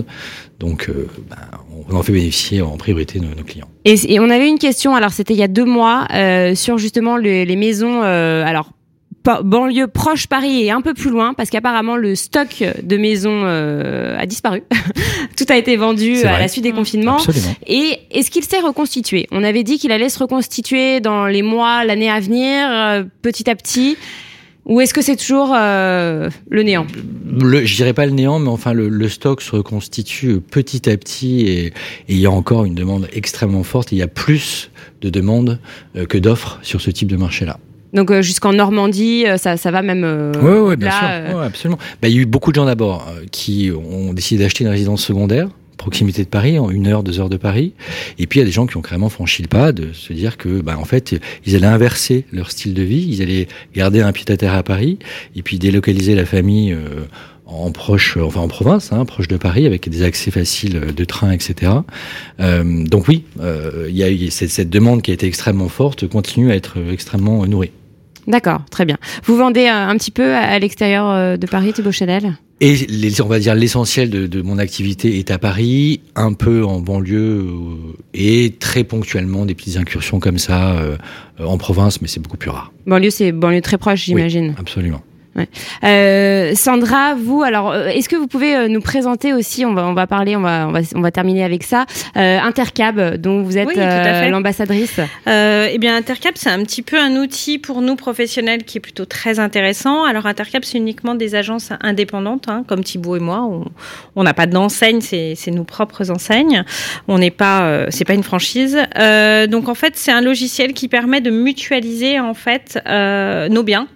donc, 0.59 0.89
euh, 0.89 1.07
ben, 1.29 1.37
on 1.89 1.95
en 1.95 2.03
fait 2.03 2.13
bénéficier 2.13 2.61
en 2.61 2.77
priorité 2.77 3.19
nos, 3.19 3.35
nos 3.35 3.43
clients. 3.43 3.67
Et, 3.85 4.13
et, 4.13 4.19
on 4.19 4.29
avait 4.29 4.47
une 4.47 4.59
question, 4.59 4.95
alors 4.95 5.11
c'était 5.11 5.33
il 5.33 5.39
y 5.39 5.43
a 5.43 5.47
deux 5.47 5.65
mois, 5.65 6.07
euh, 6.13 6.55
sur 6.55 6.77
justement 6.77 7.17
les, 7.17 7.45
les 7.45 7.55
maisons, 7.55 8.01
euh, 8.03 8.45
alors 8.45 8.71
banlieue 9.23 9.87
proche 9.87 10.27
Paris 10.27 10.63
et 10.63 10.71
un 10.71 10.81
peu 10.81 10.93
plus 10.93 11.09
loin 11.09 11.33
parce 11.33 11.49
qu'apparemment 11.49 11.95
le 11.95 12.15
stock 12.15 12.63
de 12.81 12.97
maisons 12.97 13.43
euh, 13.45 14.17
a 14.19 14.25
disparu. 14.25 14.63
Tout 15.37 15.45
a 15.49 15.57
été 15.57 15.75
vendu 15.77 16.23
à 16.23 16.39
la 16.39 16.47
suite 16.47 16.63
des 16.63 16.71
confinements. 16.71 17.17
Absolument. 17.17 17.55
Et 17.65 17.99
est-ce 18.11 18.29
qu'il 18.29 18.43
s'est 18.43 18.59
reconstitué? 18.59 19.27
On 19.31 19.43
avait 19.43 19.63
dit 19.63 19.79
qu'il 19.79 19.91
allait 19.91 20.09
se 20.09 20.19
reconstituer 20.19 20.99
dans 20.99 21.25
les 21.25 21.41
mois, 21.41 21.85
l'année 21.85 22.09
à 22.09 22.19
venir, 22.19 22.67
euh, 22.69 23.03
petit 23.21 23.49
à 23.49 23.55
petit. 23.55 23.97
Ou 24.65 24.79
est-ce 24.79 24.93
que 24.93 25.01
c'est 25.01 25.17
toujours 25.17 25.53
euh, 25.53 26.29
le 26.49 26.63
néant? 26.63 26.87
Le, 27.29 27.65
Je 27.65 27.75
dirais 27.75 27.93
pas 27.93 28.05
le 28.05 28.13
néant, 28.13 28.39
mais 28.39 28.49
enfin 28.49 28.73
le, 28.73 28.87
le, 28.87 29.09
stock 29.09 29.41
se 29.41 29.51
reconstitue 29.51 30.39
petit 30.39 30.89
à 30.89 30.95
petit 30.95 31.41
et, 31.41 31.65
et, 31.67 31.73
il 32.07 32.19
y 32.19 32.25
a 32.25 32.31
encore 32.31 32.63
une 32.63 32.75
demande 32.75 33.07
extrêmement 33.11 33.63
forte. 33.63 33.91
il 33.91 33.97
y 33.97 34.01
a 34.01 34.07
plus 34.07 34.71
de 35.01 35.09
demandes 35.09 35.59
euh, 35.97 36.05
que 36.05 36.17
d'offres 36.17 36.59
sur 36.61 36.79
ce 36.79 36.91
type 36.91 37.09
de 37.09 37.17
marché-là. 37.17 37.59
Donc 37.93 38.09
euh, 38.09 38.21
jusqu'en 38.21 38.53
Normandie, 38.53 39.25
euh, 39.27 39.37
ça, 39.37 39.55
ça 39.55 39.69
va 39.71 39.81
même. 39.83 40.03
Euh, 40.03 40.33
oui, 40.41 40.69
ouais, 40.69 40.75
bien 40.75 40.89
là, 40.89 41.27
sûr, 41.27 41.37
ouais, 41.37 41.45
absolument. 41.45 41.77
Bah, 42.01 42.07
il 42.07 42.15
y 42.15 42.17
a 42.17 42.21
eu 42.21 42.25
beaucoup 42.25 42.51
de 42.51 42.55
gens 42.55 42.65
d'abord 42.65 43.07
qui 43.31 43.71
ont 43.71 44.13
décidé 44.13 44.43
d'acheter 44.43 44.63
une 44.63 44.71
résidence 44.71 45.03
secondaire 45.03 45.47
proximité 45.83 46.23
de 46.23 46.29
Paris, 46.29 46.57
en 46.57 46.69
une 46.69 46.87
heure, 46.87 47.03
deux 47.03 47.19
heures 47.19 47.29
de 47.29 47.35
Paris. 47.35 47.73
Et 48.17 48.25
puis 48.25 48.39
il 48.39 48.41
y 48.41 48.43
a 48.43 48.45
des 48.45 48.53
gens 48.53 48.67
qui 48.67 48.77
ont 48.77 48.81
carrément 48.81 49.09
franchi 49.09 49.41
le 49.41 49.49
pas 49.49 49.73
de 49.73 49.91
se 49.91 50.13
dire 50.13 50.37
que, 50.37 50.61
bah, 50.61 50.77
en 50.79 50.85
fait, 50.85 51.13
ils 51.45 51.55
allaient 51.57 51.65
inverser 51.67 52.25
leur 52.31 52.51
style 52.51 52.73
de 52.73 52.83
vie, 52.83 53.05
ils 53.09 53.21
allaient 53.21 53.49
garder 53.75 53.99
un 53.99 54.13
pied 54.13 54.25
à 54.31 54.37
terre 54.37 54.53
à 54.53 54.63
Paris, 54.63 54.97
et 55.35 55.41
puis 55.41 55.59
délocaliser 55.59 56.15
la 56.15 56.25
famille. 56.25 56.71
Euh, 56.71 57.05
en 57.45 57.71
proche, 57.71 58.17
enfin 58.17 58.39
en 58.39 58.47
province, 58.47 58.93
hein, 58.93 59.03
proche 59.05 59.27
de 59.27 59.35
Paris, 59.35 59.65
avec 59.67 59.87
des 59.87 60.01
accès 60.01 60.31
faciles 60.31 60.79
de 60.95 61.05
train, 61.05 61.29
etc. 61.31 61.71
Euh, 62.39 62.85
donc 62.85 63.07
oui, 63.09 63.25
euh, 63.41 63.87
il 63.89 63.95
y 63.95 64.01
a 64.01 64.09
eu 64.09 64.31
cette, 64.31 64.49
cette, 64.49 64.69
demande 64.69 65.01
qui 65.01 65.11
a 65.11 65.13
été 65.13 65.27
extrêmement 65.27 65.67
forte, 65.67 66.07
continue 66.07 66.51
à 66.51 66.55
être 66.55 66.77
extrêmement 66.91 67.45
nourrie. 67.45 67.71
D'accord, 68.27 68.61
très 68.71 68.85
bien. 68.85 68.97
Vous 69.25 69.35
vendez 69.35 69.67
un 69.67 69.95
petit 69.97 70.11
peu 70.11 70.35
à 70.35 70.57
l'extérieur 70.59 71.37
de 71.37 71.47
Paris, 71.47 71.73
Thibaut 71.73 71.91
Chanel? 71.91 72.33
Et 72.61 72.75
les, 72.75 73.21
on 73.21 73.27
va 73.27 73.39
dire 73.39 73.55
l'essentiel 73.55 74.09
de, 74.09 74.25
de, 74.25 74.41
mon 74.41 74.57
activité 74.57 75.19
est 75.19 75.31
à 75.31 75.37
Paris, 75.37 75.99
un 76.15 76.31
peu 76.31 76.63
en 76.63 76.79
banlieue 76.79 77.45
et 78.13 78.55
très 78.57 78.85
ponctuellement 78.85 79.45
des 79.45 79.53
petites 79.53 79.75
incursions 79.75 80.21
comme 80.21 80.37
ça 80.37 80.77
euh, 80.77 80.95
en 81.39 81.57
province, 81.57 82.01
mais 82.01 82.07
c'est 82.07 82.21
beaucoup 82.21 82.37
plus 82.37 82.51
rare. 82.51 82.71
Banlieue, 82.85 83.09
c'est 83.09 83.33
banlieue 83.33 83.61
très 83.61 83.77
proche, 83.77 84.05
j'imagine. 84.05 84.49
Oui, 84.49 84.55
absolument. 84.57 85.01
Ouais. 85.35 85.47
Euh, 85.83 86.53
Sandra, 86.53 87.15
vous, 87.15 87.41
alors, 87.41 87.71
euh, 87.71 87.87
est-ce 87.87 88.07
que 88.07 88.15
vous 88.15 88.27
pouvez 88.27 88.55
euh, 88.55 88.67
nous 88.67 88.81
présenter 88.81 89.33
aussi, 89.33 89.65
on 89.65 89.73
va, 89.73 89.85
on 89.87 89.93
va 89.95 90.05
parler, 90.05 90.35
on 90.35 90.41
va, 90.41 90.67
on 90.67 90.71
va, 90.71 90.81
on 90.93 91.01
va 91.01 91.09
terminer 91.09 91.43
avec 91.43 91.63
ça, 91.63 91.85
euh, 92.17 92.39
Intercab, 92.39 93.15
dont 93.17 93.41
vous 93.41 93.57
êtes 93.57 93.67
oui, 93.67 93.73
euh, 93.77 94.29
l'ambassadrice. 94.29 94.99
eh 95.25 95.77
bien, 95.79 95.95
Intercab, 95.95 96.33
c'est 96.35 96.51
un 96.51 96.61
petit 96.63 96.83
peu 96.83 96.99
un 96.99 97.15
outil 97.15 97.57
pour 97.57 97.81
nous 97.81 97.95
professionnels 97.95 98.63
qui 98.63 98.77
est 98.77 98.81
plutôt 98.81 99.05
très 99.05 99.39
intéressant. 99.39 100.03
Alors, 100.03 100.27
Intercab, 100.27 100.63
c'est 100.63 100.77
uniquement 100.77 101.15
des 101.15 101.33
agences 101.33 101.71
indépendantes, 101.81 102.47
hein, 102.47 102.63
comme 102.67 102.83
Thibault 102.83 103.15
et 103.15 103.19
moi. 103.19 103.49
On 104.15 104.23
n'a 104.23 104.35
pas 104.35 104.45
d'enseigne, 104.45 105.01
c'est 105.01 105.51
nos 105.51 105.63
propres 105.63 106.11
enseignes. 106.11 106.63
On 107.07 107.17
n'est 107.17 107.31
pas, 107.31 107.87
c'est 107.89 108.05
pas 108.05 108.13
une 108.13 108.23
franchise. 108.23 108.77
donc, 109.49 109.67
en 109.67 109.75
fait, 109.75 109.93
c'est 109.95 110.11
un 110.11 110.21
logiciel 110.21 110.73
qui 110.73 110.87
permet 110.87 111.21
de 111.21 111.31
mutualiser 111.31 112.19
en 112.19 112.35
fait 112.35 112.79
nos 112.85 113.63
biens 113.63 113.87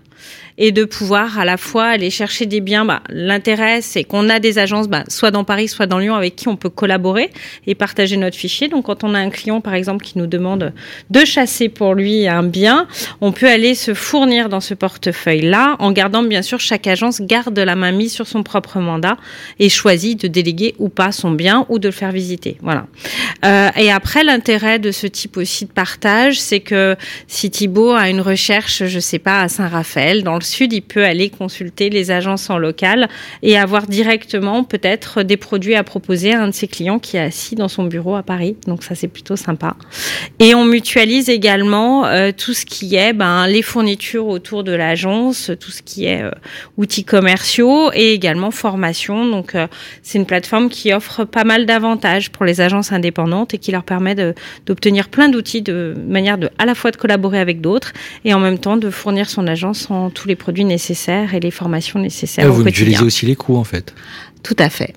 et 0.58 0.72
de 0.72 0.86
pouvoir 0.86 1.40
à 1.40 1.46
la 1.46 1.58
fois 1.58 1.86
aller 1.86 2.10
chercher 2.10 2.46
des 2.46 2.62
biens. 2.62 2.86
Bah, 2.86 3.02
L'intérêt, 3.10 3.82
c'est 3.82 4.04
qu'on 4.04 4.30
a 4.30 4.40
des 4.40 4.60
agences, 4.60 4.88
bah, 4.88 5.04
soit 5.08 5.32
dans 5.32 5.44
Paris, 5.44 5.68
soit 5.68 5.86
dans 5.86 6.00
Lyon, 6.00 6.16
avec 6.16 6.36
qui 6.36 6.48
on 6.48 6.56
peut 6.56 6.70
collaborer 6.70 7.30
et 7.66 7.76
partager 7.76 8.18
notre 8.18 8.36
fichier. 8.36 8.68
Donc, 8.68 8.86
quand 8.86 9.04
on 9.04 9.14
a 9.14 9.20
un 9.20 9.30
client, 9.30 9.62
par 9.62 9.74
exemple, 9.74 10.04
qui 10.04 10.18
nous 10.18 10.28
demande 10.28 10.74
de 11.10 11.26
chasser 11.26 11.70
pour 11.70 11.94
lui 11.94 12.28
un 12.28 12.44
bien, 12.44 12.88
on 13.22 13.32
peut 13.32 13.48
aller 13.48 13.76
se 13.76 13.94
fournir 13.94 14.50
dans 14.50 14.62
ce 14.62 14.74
portefeuille-là, 14.74 15.76
en 15.80 15.92
gardant 15.92 16.24
bien 16.24 16.42
sûr 16.42 16.60
chaque 16.60 16.88
agence 16.88 17.22
garde 17.22 17.58
la 17.58 17.76
main 17.76 17.92
mise 17.92 18.14
sur 18.14 18.28
son 18.28 18.44
propre 18.44 18.80
mandat 18.80 19.18
et 19.60 19.70
choisit 19.70 20.20
de 20.22 20.28
déléguer 20.28 20.76
ou 20.80 20.90
pas 20.90 21.12
son 21.12 21.32
bien 21.32 21.66
ou 21.70 21.80
de 21.80 21.88
le 21.88 21.92
faire 21.92 22.12
visiter. 22.12 22.58
Voilà. 22.62 22.88
Euh, 23.46 23.70
et 23.78 23.92
après, 23.92 24.24
l'intérêt 24.24 24.80
de 24.80 24.92
ce 24.92 25.08
type 25.08 25.38
aussi 25.38 25.66
de 25.66 25.72
partage, 25.72 26.40
c'est 26.40 26.60
que 26.60 26.96
si 27.28 27.52
Thibault 27.52 27.92
a 27.92 28.10
une 28.10 28.22
recherche, 28.22 28.86
je 28.86 29.00
sais 29.00 29.20
pas, 29.20 29.42
à 29.42 29.48
Saint-Raphaël, 29.48 30.24
dans 30.24 30.36
sud, 30.48 30.74
il 30.74 30.82
peut 30.82 31.04
aller 31.04 31.30
consulter 31.30 31.90
les 31.90 32.12
agences 32.12 32.50
en 32.50 32.58
local 32.58 33.08
et 33.44 33.58
avoir 33.58 33.88
directement 33.88 34.64
peut-être 34.64 35.24
des 35.24 35.38
produits 35.38 35.76
à 35.76 35.84
proposer 35.84 36.34
à 36.34 36.42
un 36.42 36.48
de 36.48 36.54
ses 36.54 36.68
clients 36.68 37.00
qui 37.00 37.18
est 37.18 37.22
assis 37.22 37.56
dans 37.56 37.68
son 37.68 37.84
bureau 37.84 38.16
à 38.16 38.24
Paris. 38.24 38.56
Donc 38.66 38.84
ça, 38.84 38.96
c'est 38.96 39.08
plutôt 39.08 39.36
sympa. 39.36 39.76
Et 40.40 40.56
on 40.56 40.66
mutualise 40.66 41.30
également 41.30 42.06
euh, 42.06 42.32
tout 42.36 42.54
ce 42.54 42.66
qui 42.66 42.96
est 42.96 43.14
ben, 43.14 43.48
les 43.48 43.62
fournitures 43.62 44.28
autour 44.28 44.64
de 44.64 44.72
l'agence, 44.72 45.52
tout 45.60 45.72
ce 45.72 45.82
qui 45.82 46.06
est 46.06 46.24
euh, 46.24 46.32
outils 46.78 47.04
commerciaux 47.04 47.92
et 47.94 48.14
également 48.14 48.52
formation. 48.52 49.28
Donc 49.28 49.56
euh, 49.56 49.68
c'est 50.04 50.18
une 50.18 50.26
plateforme 50.26 50.70
qui 50.70 50.94
offre 50.94 51.26
pas 51.26 51.44
mal 51.44 51.66
d'avantages 51.66 52.32
pour 52.32 52.46
les 52.46 52.62
agences 52.62 52.92
indépendantes 52.92 53.54
et 53.54 53.58
qui 53.58 53.72
leur 53.72 53.84
permet 53.84 54.16
d'obtenir 54.66 55.10
plein 55.10 55.30
d'outils 55.30 55.62
de 55.62 55.96
manière 56.08 56.38
à 56.58 56.66
la 56.66 56.76
fois 56.76 56.92
de 56.92 56.98
collaborer 56.98 57.40
avec 57.40 57.62
d'autres 57.62 57.94
et 58.26 58.34
en 58.34 58.40
même 58.40 58.60
temps 58.60 58.78
de 58.78 58.90
fournir 58.90 59.30
son 59.30 59.48
agence 59.48 59.90
en 59.90 60.10
tous 60.10 60.28
les 60.28 60.36
produits 60.38 60.66
nécessaires 60.66 61.34
et 61.34 61.40
les 61.40 61.52
formations 61.52 62.00
nécessaires. 62.00 62.46
Ah, 62.48 62.50
vous 62.50 62.64
mutualisez 62.64 63.04
aussi 63.04 63.26
les 63.26 63.36
coûts 63.36 63.58
en 63.58 63.64
fait. 63.64 63.94
Tout 64.44 64.56
à 64.60 64.70
fait. 64.70 64.94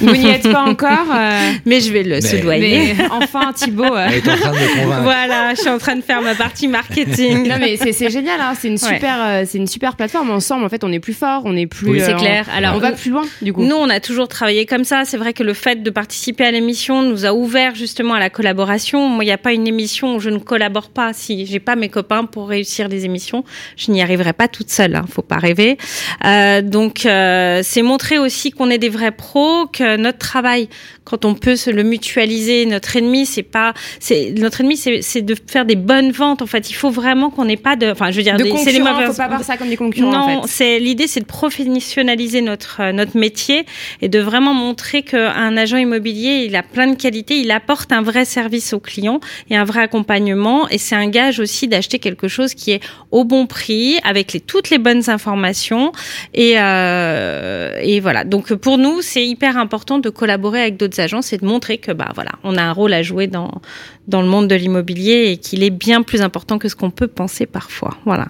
Vous 0.00 0.16
n'y 0.16 0.28
êtes 0.28 0.50
pas 0.50 0.62
encore, 0.62 1.06
euh... 1.14 1.52
mais 1.64 1.80
je 1.80 1.92
vais 1.92 2.02
le 2.02 2.20
soudoyer. 2.20 2.94
enfin, 3.10 3.52
Thibaut. 3.52 3.84
Euh... 3.84 4.06
Elle 4.08 4.14
est 4.14 4.28
en 4.28 4.36
train 4.36 4.50
de 4.52 4.56
me 4.56 4.82
convaincre. 4.82 5.02
Voilà, 5.02 5.54
je 5.54 5.60
suis 5.60 5.70
en 5.70 5.78
train 5.78 5.96
de 5.96 6.02
faire 6.02 6.22
ma 6.22 6.34
partie 6.34 6.68
marketing. 6.68 7.48
non, 7.48 7.56
mais 7.60 7.76
c'est 7.76 8.10
génial. 8.10 8.40
Hein. 8.40 8.54
C'est 8.58 8.68
une 8.68 8.78
super, 8.78 9.00
ouais. 9.18 9.42
euh, 9.42 9.44
c'est 9.46 9.58
une 9.58 9.66
super 9.66 9.96
plateforme. 9.96 10.30
Ensemble, 10.30 10.64
en 10.64 10.68
fait, 10.68 10.84
on 10.84 10.92
est 10.92 11.00
plus 11.00 11.14
fort, 11.14 11.42
on 11.44 11.56
est 11.56 11.66
plus. 11.66 11.90
Oui, 11.90 12.00
c'est 12.00 12.14
clair. 12.14 12.46
Alors, 12.54 12.74
on 12.76 12.78
va 12.78 12.92
plus 12.92 13.10
loin. 13.10 13.24
Du 13.42 13.52
coup, 13.52 13.62
nous, 13.62 13.76
on 13.76 13.88
a 13.88 14.00
toujours 14.00 14.28
travaillé 14.28 14.66
comme 14.66 14.84
ça. 14.84 15.04
C'est 15.04 15.16
vrai 15.16 15.32
que 15.32 15.42
le 15.42 15.54
fait 15.54 15.82
de 15.82 15.90
participer 15.90 16.44
à 16.44 16.50
l'émission 16.50 17.02
nous 17.02 17.26
a 17.26 17.32
ouvert 17.32 17.74
justement 17.74 18.14
à 18.14 18.20
la 18.20 18.30
collaboration. 18.30 19.08
Moi, 19.08 19.24
il 19.24 19.28
n'y 19.28 19.32
a 19.32 19.38
pas 19.38 19.52
une 19.52 19.66
émission 19.66 20.16
où 20.16 20.20
je 20.20 20.30
ne 20.30 20.38
collabore 20.38 20.90
pas. 20.90 21.12
Si 21.12 21.46
j'ai 21.46 21.60
pas 21.60 21.76
mes 21.76 21.88
copains 21.88 22.24
pour 22.24 22.48
réussir 22.48 22.88
des 22.88 23.04
émissions, 23.04 23.44
je 23.76 23.90
n'y 23.90 24.02
arriverai 24.02 24.32
pas 24.32 24.48
toute 24.48 24.70
seule. 24.70 24.96
Hein. 24.96 25.04
Faut 25.10 25.22
pas 25.22 25.36
rêver. 25.36 25.78
Euh, 26.24 26.62
donc, 26.62 27.06
euh, 27.06 27.60
c'est 27.62 27.82
montrer 27.82 28.18
aussi 28.18 28.50
qu'on 28.50 28.70
est 28.70 28.78
des 28.78 28.88
vrais 28.88 29.12
pros 29.12 29.57
faut 29.58 29.66
que 29.66 29.96
notre 29.96 30.18
travail, 30.18 30.68
quand 31.04 31.24
on 31.24 31.34
peut 31.34 31.56
se 31.56 31.70
le 31.70 31.82
mutualiser, 31.82 32.66
notre 32.66 32.96
ennemi, 32.96 33.26
c'est 33.26 33.42
pas, 33.42 33.74
c'est 34.00 34.32
notre 34.36 34.60
ennemi, 34.60 34.76
c'est 34.76 35.22
de 35.22 35.34
faire 35.46 35.64
des 35.64 35.76
bonnes 35.76 36.10
ventes. 36.10 36.42
En 36.42 36.46
fait, 36.46 36.70
il 36.70 36.74
faut 36.74 36.90
vraiment 36.90 37.30
qu'on 37.30 37.44
n'ait 37.44 37.56
pas 37.56 37.76
de, 37.76 37.90
enfin, 37.90 38.10
je 38.10 38.16
veux 38.16 38.22
dire, 38.22 38.36
de 38.36 38.44
des, 38.44 38.56
c'est 38.56 38.72
les 38.72 38.80
mauvais. 38.80 39.06
Faut 39.06 39.14
pas 39.14 39.28
voir 39.28 39.44
ça 39.44 39.56
comme 39.56 39.68
des 39.68 39.76
concurrents. 39.76 40.10
Non, 40.10 40.18
en 40.18 40.42
fait. 40.42 40.48
c'est 40.48 40.78
l'idée, 40.78 41.06
c'est 41.06 41.20
de 41.20 41.26
professionnaliser 41.26 42.40
notre 42.42 42.80
euh, 42.80 42.92
notre 42.92 43.16
métier 43.16 43.64
et 44.00 44.08
de 44.08 44.18
vraiment 44.18 44.54
montrer 44.54 45.02
qu'un 45.02 45.56
agent 45.56 45.76
immobilier, 45.76 46.44
il 46.46 46.56
a 46.56 46.62
plein 46.62 46.88
de 46.88 46.96
qualités, 46.96 47.38
il 47.38 47.50
apporte 47.50 47.92
un 47.92 48.02
vrai 48.02 48.24
service 48.24 48.72
aux 48.72 48.80
clients 48.80 49.20
et 49.50 49.56
un 49.56 49.64
vrai 49.64 49.82
accompagnement. 49.82 50.68
Et 50.68 50.78
c'est 50.78 50.96
un 50.96 51.08
gage 51.08 51.40
aussi 51.40 51.68
d'acheter 51.68 51.98
quelque 51.98 52.28
chose 52.28 52.54
qui 52.54 52.72
est 52.72 52.80
au 53.10 53.24
bon 53.24 53.46
prix, 53.46 53.98
avec 54.04 54.32
les, 54.32 54.40
toutes 54.40 54.70
les 54.70 54.78
bonnes 54.78 55.08
informations. 55.08 55.92
Et, 56.34 56.54
euh, 56.58 57.78
et 57.82 58.00
voilà. 58.00 58.24
Donc 58.24 58.52
pour 58.54 58.78
nous, 58.78 59.00
c'est 59.02 59.24
hyper 59.24 59.47
important 59.56 59.98
de 59.98 60.10
collaborer 60.10 60.60
avec 60.60 60.76
d'autres 60.76 61.00
agences 61.00 61.32
et 61.32 61.38
de 61.38 61.46
montrer 61.46 61.78
que 61.78 61.92
bah 61.92 62.10
voilà, 62.14 62.32
on 62.44 62.56
a 62.56 62.62
un 62.62 62.72
rôle 62.72 62.92
à 62.92 63.02
jouer 63.02 63.26
dans 63.26 63.60
dans 64.06 64.22
le 64.22 64.28
monde 64.28 64.48
de 64.48 64.54
l'immobilier 64.54 65.30
et 65.30 65.36
qu'il 65.36 65.62
est 65.62 65.70
bien 65.70 66.02
plus 66.02 66.22
important 66.22 66.58
que 66.58 66.68
ce 66.68 66.76
qu'on 66.76 66.90
peut 66.90 67.08
penser 67.08 67.46
parfois. 67.46 67.96
Voilà. 68.04 68.28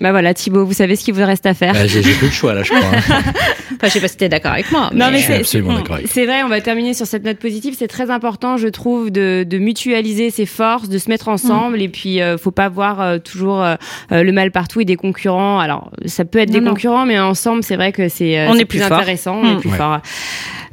Bah 0.00 0.10
voilà, 0.10 0.34
Thibaut, 0.34 0.64
vous 0.64 0.72
savez 0.72 0.96
ce 0.96 1.04
qu'il 1.04 1.14
vous 1.14 1.24
reste 1.24 1.46
à 1.46 1.54
faire. 1.54 1.74
Bah, 1.74 1.86
J'ai 1.86 2.00
plus 2.00 2.26
le 2.26 2.32
choix 2.32 2.54
là, 2.54 2.62
je 2.62 2.70
crois. 2.72 2.80
Hein. 2.80 3.00
enfin, 3.74 3.84
je 3.84 3.88
sais 3.88 4.00
pas 4.00 4.08
si 4.08 4.16
tu 4.16 4.24
es 4.24 4.28
d'accord 4.28 4.52
avec 4.52 4.70
moi. 4.72 4.90
Non, 4.94 5.10
mais, 5.10 5.20
C'est 5.44 6.26
vrai, 6.26 6.42
on 6.42 6.48
va 6.48 6.60
terminer 6.60 6.94
sur 6.94 7.06
cette 7.06 7.24
note 7.24 7.38
positive. 7.38 7.74
C'est 7.78 7.88
très 7.88 8.10
important, 8.10 8.56
je 8.56 8.68
trouve, 8.68 9.10
de, 9.10 9.44
de, 9.48 9.58
mutualiser 9.58 10.30
ses 10.30 10.46
forces, 10.46 10.88
de 10.88 10.98
se 10.98 11.08
mettre 11.08 11.28
ensemble. 11.28 11.78
Mmh. 11.78 11.82
Et 11.82 11.88
puis, 11.88 12.22
euh, 12.22 12.38
faut 12.38 12.50
pas 12.50 12.68
voir 12.68 13.00
euh, 13.00 13.18
toujours 13.18 13.62
euh, 13.62 13.76
le 14.10 14.32
mal 14.32 14.50
partout 14.50 14.80
et 14.80 14.84
des 14.84 14.96
concurrents. 14.96 15.58
Alors, 15.60 15.90
ça 16.06 16.24
peut 16.24 16.38
être 16.38 16.48
non, 16.50 16.54
des 16.54 16.60
non. 16.64 16.70
concurrents, 16.72 17.04
mais 17.06 17.18
ensemble, 17.18 17.62
c'est 17.62 17.76
vrai 17.76 17.92
que 17.92 18.08
c'est 18.08 18.46
On 18.48 18.54
est 18.54 18.64
plus, 18.64 18.78
plus 18.78 18.88
fort. 18.88 18.98
intéressant, 18.98 19.40
on 19.42 19.44
est 19.44 19.54
Mmh. 19.54 19.60
plus 19.60 19.70
Ouais. 19.70 19.76
fort. 19.76 20.00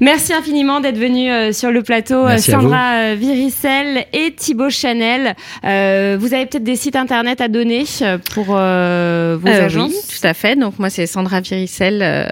Merci 0.02 0.32
infiniment 0.34 0.80
d'être 0.80 0.98
venu 0.98 1.30
euh, 1.30 1.52
sur 1.52 1.72
le 1.72 1.84
plateau, 1.84 2.24
Merci 2.26 2.52
euh. 2.52 2.54
Sandra 2.54 2.94
euh, 2.94 3.16
Viricel 3.20 4.06
et 4.14 4.32
Thibaut 4.34 4.70
Chanel. 4.70 5.36
Euh, 5.66 6.16
vous 6.18 6.34
avez 6.34 6.46
peut-être 6.46 6.64
des 6.64 6.78
sites 6.78 6.96
internet 6.96 7.42
à 7.42 7.50
donner 7.50 7.84
euh, 8.02 8.18
pour 8.34 8.46
euh, 8.52 9.09
vos 9.42 9.48
Euh, 9.48 9.66
agences 9.66 9.92
oui, 9.92 10.18
tout 10.20 10.28
à 10.28 10.34
fait. 10.34 10.56
Donc 10.56 10.80
moi, 10.80 10.90
c'est 10.90 11.06
Sandra 11.08 11.42
Viricel. 11.42 12.02
euh, 12.02 12.26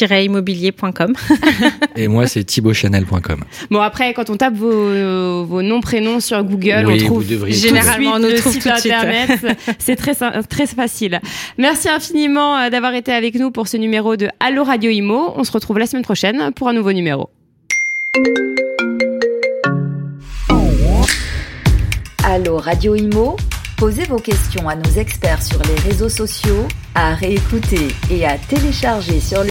immobilier.com. 0.00 1.14
Et 1.96 2.08
moi, 2.08 2.26
c'est 2.26 2.42
thibautchanel.com. 2.42 3.44
Bon 3.70 3.80
après, 3.80 4.12
quand 4.12 4.28
on 4.28 4.36
tape 4.36 4.54
vos, 4.54 4.72
euh, 4.72 5.44
vos 5.46 5.62
noms 5.62 5.80
prénoms 5.80 6.18
sur 6.18 6.42
Google, 6.42 6.84
Oui, 6.86 7.00
on 7.02 7.06
trouve 7.06 7.24
Généralement, 7.48 8.14
on 8.14 8.18
nous 8.18 8.28
le 8.28 8.34
trouve 8.34 8.52
site 8.52 8.66
internet. 8.66 9.30
C'est 9.78 9.94
très 9.94 10.14
très 10.14 10.66
facile. 10.66 11.20
Merci 11.58 11.88
infiniment 11.88 12.56
euh, 12.58 12.70
d'avoir 12.70 12.94
été 12.94 13.12
avec 13.12 13.36
nous 13.36 13.52
pour 13.52 13.68
ce 13.68 13.76
numéro 13.76 14.16
de 14.16 14.28
Allo 14.40 14.64
Radio 14.64 14.90
Imo. 14.90 15.32
On 15.36 15.44
se 15.44 15.52
retrouve 15.52 15.78
la 15.78 15.86
semaine 15.86 16.02
prochaine 16.04 16.50
pour 16.56 16.66
un 16.68 16.72
nouveau 16.72 16.92
numéro. 16.92 17.28
Allô 22.24 22.56
Radio 22.56 22.96
Imo 22.96 23.36
Posez 23.84 24.04
vos 24.04 24.16
questions 24.16 24.66
à 24.66 24.76
nos 24.76 24.92
experts 24.92 25.42
sur 25.42 25.62
les 25.62 25.74
réseaux 25.74 26.08
sociaux, 26.08 26.66
à 26.94 27.14
réécouter 27.14 27.88
et 28.10 28.24
à 28.24 28.38
télécharger 28.38 29.20
sur 29.20 29.36
le 29.36 29.42